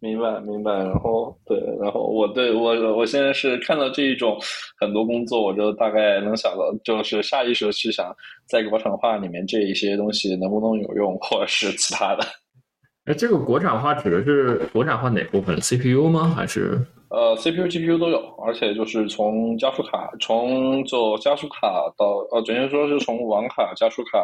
[0.01, 0.73] 明白，明白。
[0.73, 4.39] 然后，对，然后我对我，我现在是看到这一种
[4.79, 8.15] 很多工作，我就大概能想到，就是下意识的去想，
[8.49, 12.25] 在国产化里面这一些东西能不能有用，或者是其他的。
[13.07, 16.33] 哎，这个国产化指的是国产化哪部分？CPU 吗？
[16.37, 16.79] 还是？
[17.09, 24.19] 呃，CPU、GPU 都有，而且就是从加速卡，从就加速卡到呃，准确说是从网卡、加速卡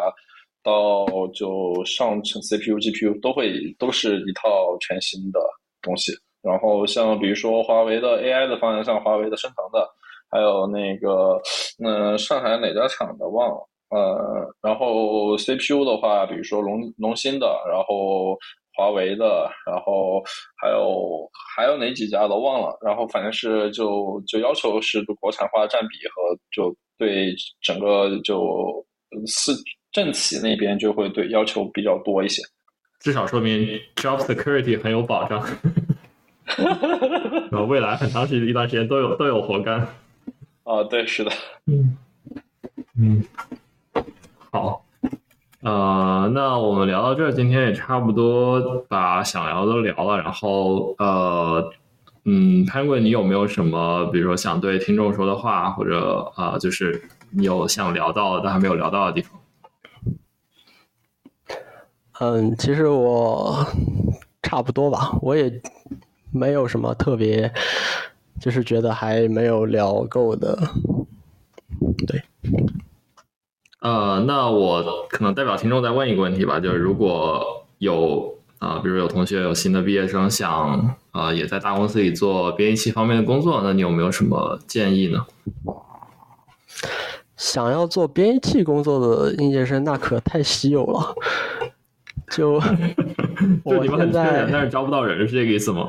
[0.67, 5.39] 到就上层 CPU、GPU 都会都是一套全新的
[5.81, 6.13] 东西。
[6.43, 9.89] 然后像比如说华为的 AI 的方向，像华为的升腾的，
[10.29, 11.41] 还有那个
[11.83, 18.37] 嗯上海哪家厂的忘了，呃，然后 CPU 的话，比如说龙龙芯的，然后。
[18.79, 20.23] 华为的，然后
[20.61, 28.85] 还有还有哪几家都忘了，然后反正是就就要求是国产化占比和就对整个就
[29.27, 29.55] 四
[29.97, 32.43] 政企那边就会对要求比较多一些，
[33.01, 35.43] 至少说明 job security 很有保障，
[37.51, 39.81] 然后未来很长时一段时间都有都有活干。
[40.65, 41.31] 啊，对，是的，
[41.65, 41.97] 嗯
[42.99, 43.25] 嗯，
[44.51, 44.85] 好。
[45.63, 50.19] 呃，那我们聊到这儿，今天也差不多把想聊的都聊了。
[50.19, 51.73] 然后，呃，
[52.27, 59.41] 嗯，潘贵，你有没有什么，比如说想对听众说的话，或者啊，就是你有想聊到但还没有聊到的地方？
[62.19, 63.67] 嗯，其实我
[64.43, 65.61] 差不多吧，我也
[66.33, 67.53] 没有什么特别，
[68.41, 70.59] 就是觉得还没有聊够的，
[72.07, 72.23] 对。
[73.81, 85.27] 呃，那我可能代表听众再问一个问题吧，就是如果有啊，比如有同学有新的毕业生想啊，也在大公司里做编译器方面的工作，那你有没有什么建议呢？
[87.37, 91.15] 想要做编译器工作的应届生，那可太稀有了。
[92.31, 92.61] 就
[93.65, 95.89] 就你们很缺人，但是招不到人，是这个意思吗？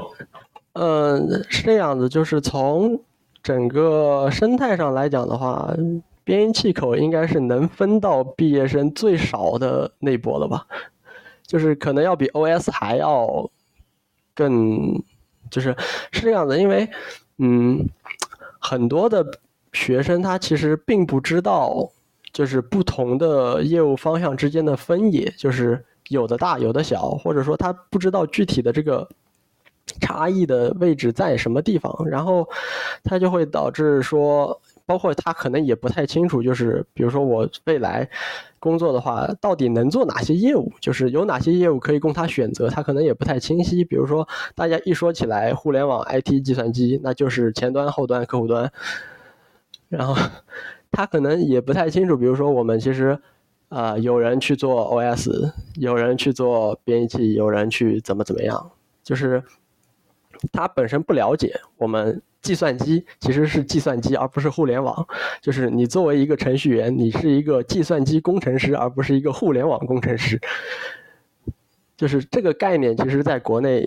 [0.74, 3.00] 嗯，是这样子，就是从
[3.42, 5.74] 整个生态上来讲的话。
[6.24, 10.68] 编译器口应该是能分到毕业生最少的那波了吧，
[11.46, 13.50] 就是可能要比 OS 还要
[14.36, 15.02] 更，
[15.50, 15.74] 就是
[16.12, 16.90] 是这样的，因为
[17.38, 17.88] 嗯，
[18.60, 19.26] 很多的
[19.72, 21.90] 学生他其实并不知道，
[22.34, 29.08] 就是不同的业务方向之间的分野，就是有的大有的小，或者说他不知道具体的这个
[29.99, 32.47] 差异的位置在什么地方，然后
[33.03, 34.60] 他就会导致说。
[34.88, 38.10] 包括他可能也不太清楚，就是比如说我未来
[38.58, 43.84] 工作的话，到底能做哪些业务，就是有哪些业务可以供他选择，他可能也不太清晰。
[43.84, 48.72] 比如说大家一说起来互联网 IT 计算机，那就是前端、后端、客户端，
[49.89, 50.16] 然后
[50.89, 52.16] 他可能也不太清楚。
[52.16, 53.20] 比如说我们其实
[53.70, 58.72] 啊，有人去做 OS，有人去做编译器，有人去怎么怎么样，
[59.03, 59.43] 就是
[60.51, 62.22] 他本身不了解我们。
[62.39, 65.05] 计算机其实是计算机，而不是互联网。
[65.41, 70.39] 就是你作为一个程序员，你是一个计算机工程师，而不是一个互联网工程师。
[71.97, 73.86] 就是这个概念，其实在国内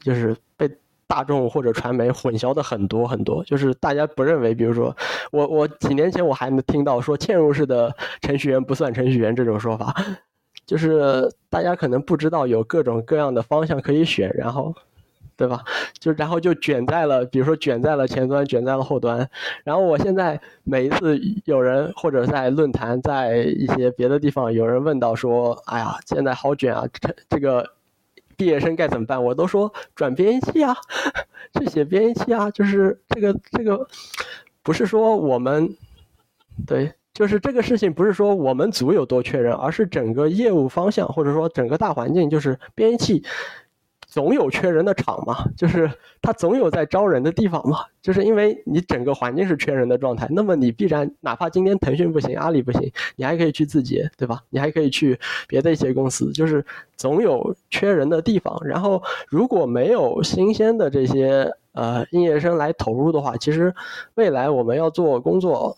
[0.00, 0.68] 就是被
[1.06, 3.42] 大众或者传媒混淆的很多很多。
[3.44, 4.96] 就是大家不认为，比如说
[5.32, 9.94] 我我几年前我还能听到说嵌入式的程序员不算程序员这种说法，
[10.66, 14.74] 就是大家可能不知道有各种各样的方向可以选，然后。
[15.36, 15.64] 对吧？
[15.98, 19.28] 就然后就卷在了，比如说卷在了前端，卷在了后端。
[19.64, 27.68] 然后我现在每一次有人或者在论坛，在一些别的地方有人问到说：“哎呀，现在好卷啊，这这个
[28.36, 30.76] 毕业生该怎么办？”我都说转编译器啊，
[31.58, 32.50] 去写编译器啊。
[32.50, 33.86] 就是这个这个，
[34.62, 35.76] 不是说我们
[36.66, 43.24] 对，就是这个事情不是说我们组有多缺人，而是整个业务方向或者说整个大环境就是编译器。
[44.14, 45.90] 总有缺人的厂嘛，就是
[46.22, 54.40] 他总有在招人的地方嘛，就是因为你整个环境是缺人的状态，那么你必然哪怕今天腾讯不行，阿里不行，你还可以去字节，对吧？
[54.50, 55.18] 你还可以去
[55.48, 56.64] 别的一些公司，就是
[56.96, 58.56] 总有缺人的地方。
[58.64, 63.74] 然后如果没有新鲜的这些呃应届生来投入的话，其实
[64.14, 65.76] 未来我们要做工作，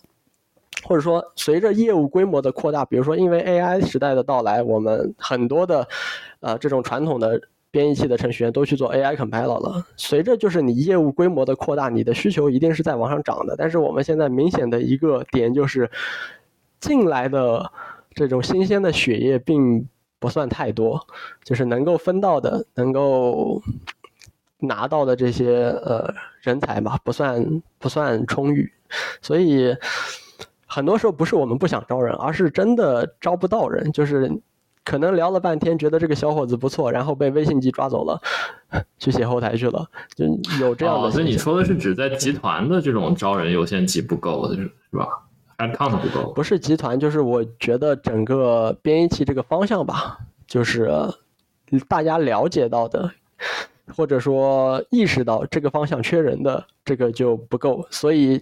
[0.85, 5.89] 或者说随着业务规模的扩大，比如说因为 AI 时代的到来，我们很多的
[6.41, 7.41] 呃这种传统的
[7.77, 9.85] 编译器的程序员都去做 AI compiler 了。
[9.99, 13.55] 随着就是你业务规模的扩大，你的需求一定是在往上涨的。
[13.55, 15.91] 但是我们现在明显的一个点就是
[16.81, 17.71] 进来的
[18.15, 19.87] 这种新鲜的血液并
[20.19, 21.07] 不算太多，
[21.45, 23.63] 就是能够分到的、能够
[24.61, 28.73] 拿到的这些呃人才吧，不算不算充裕，
[29.21, 29.77] 所以。
[30.69, 33.91] 很多时候不是我们不想招人，而是真的招不到人。
[33.93, 34.31] 就是
[34.87, 38.23] 可能聊了半天，觉得这个小伙子不错，然后被微信机抓走了，
[39.01, 39.85] 去写后台去了，
[40.15, 40.25] 就
[40.61, 41.11] 有这样的。
[41.11, 45.09] 所以你说的是指在集团的这种招人优先级不够，是是吧
[45.59, 46.33] ？Head count 不够。
[46.35, 50.89] 不是集团，就是我觉得整个编译器这个方向吧，就是
[51.89, 53.11] 大家了解到的，
[53.97, 58.41] 或者说意识到这个方向缺人的，这个就不够，所以。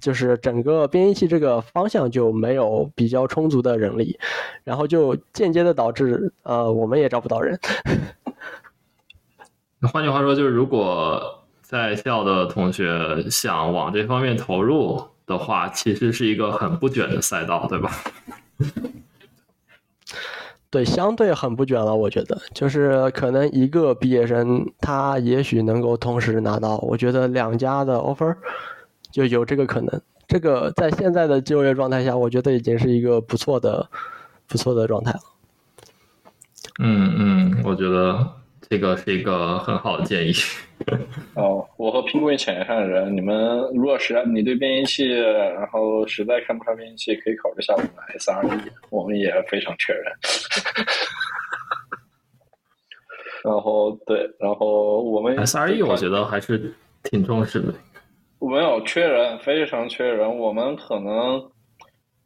[0.00, 4.18] 就是整个编译器这个方向就没有比较充足的人力，
[4.64, 7.58] 然后就间接的导致呃我们也招不到人。
[9.80, 17.90] 那换句话说，就是如果在校的同学想往这方面投入的话，其实是一个很不卷的赛道，对吧？
[20.70, 28.36] 对，相对很不卷了，我觉得，就是可能一个毕业生他也许能够同时拿到，我觉得两家的 offer。
[29.18, 33.84] 就有这个可能，这个在现在的就业状态下，我觉得已经是一个不错的、
[34.46, 35.20] 不错的状态了。
[36.78, 38.24] 嗯嗯，我觉得
[38.68, 40.32] 这个是一个很好的建议。
[41.34, 47.90] 哦，我和苹果浅上的人，你们如果实在你对编译器，然后实在看不上编译器，可以考虑下我们
[48.20, 50.04] SRE，我们也非常缺人。
[53.42, 56.72] 然后对，然后我们 SRE 我觉得还是
[57.02, 57.74] 挺重视的。
[58.40, 60.38] 没有缺人，非常缺人。
[60.38, 61.42] 我们可能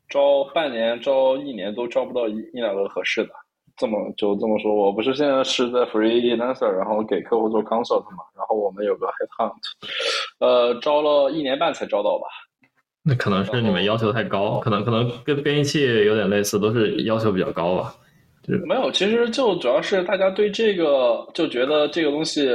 [0.09, 3.31] 招半年、招一年都招不到一一两个合适的。
[3.75, 8.19] 这么就这么说，我不是现在是在 freelancer，然后给客户做 consult 嘛。
[8.37, 9.53] 然后我们有个 headhunt，
[10.41, 12.27] 呃，招了一年半才招到吧。
[13.03, 17.95] 那可能是你们要求太高，可能可能跟编译器有点类似，都是要求比较高吧。
[18.67, 22.47] 没有，其实就主要是大家对这个就觉得这个东西。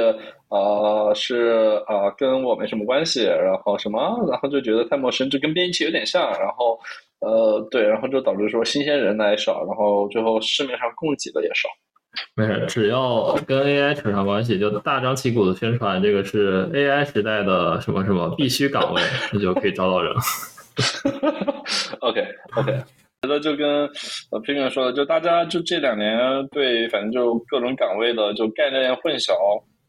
[0.50, 4.00] 呃，是啊，跟我没什么关系，然后什么，
[4.30, 6.78] 然后就觉得太陌生，就跟编辑器有点像，然后，
[7.20, 11.68] 呃，对，然后就导致说新鲜人来少，然后最后市面上供给的也少。
[12.34, 19.02] 没事，只要跟 AI 扯上关系，就大张旗鼓的宣传这个是 AI 时代的什么什么必须岗位，
[19.32, 20.20] 那就可以招到人了。
[22.00, 22.24] OK
[22.56, 22.72] OK，
[23.22, 23.86] 觉得就跟
[24.30, 26.18] 呃平平说的，就大家就这两年
[26.48, 29.34] 对，反正就各种岗位的就概念混淆。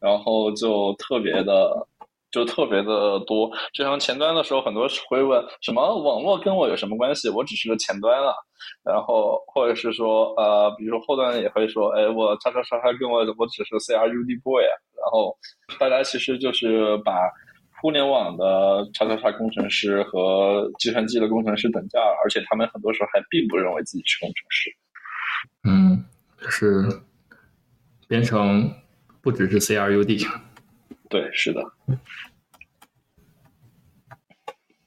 [0.00, 1.86] 然后就特别的，
[2.30, 3.50] 就特别的多。
[3.74, 7.28] 就像前端的时候，很多会问什么网络跟我有什么关系？
[7.28, 8.32] 我只是个前端啊。
[8.84, 14.74] 然后或者是说，呃，比如说后端也会说，哎，我叉叉叉叉跟我我只是 C R U D boy 啊。
[14.96, 15.36] 然后
[15.78, 17.12] 大家其实就是把
[17.80, 24.70] 互联网的叉叉叉工程师和计算机的工程师等价了，而且他们很多时候还并不认为自己是工程师。
[25.66, 26.04] 嗯，
[26.50, 27.00] 是
[28.06, 28.70] 编程。
[29.20, 30.26] 不只是 C R U D，
[31.08, 31.62] 对，是的。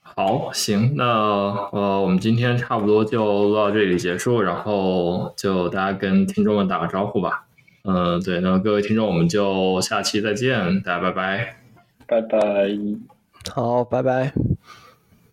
[0.02, 7.46] 好，行，那呃，我们今天差不多就录到这里结束，然后就大家跟听众们打个招呼吧。
[7.84, 11.58] 嗯，对，那各位听众，我们就下期再见，大家拜拜，
[12.06, 12.40] 拜拜，
[13.52, 14.34] 好，拜拜。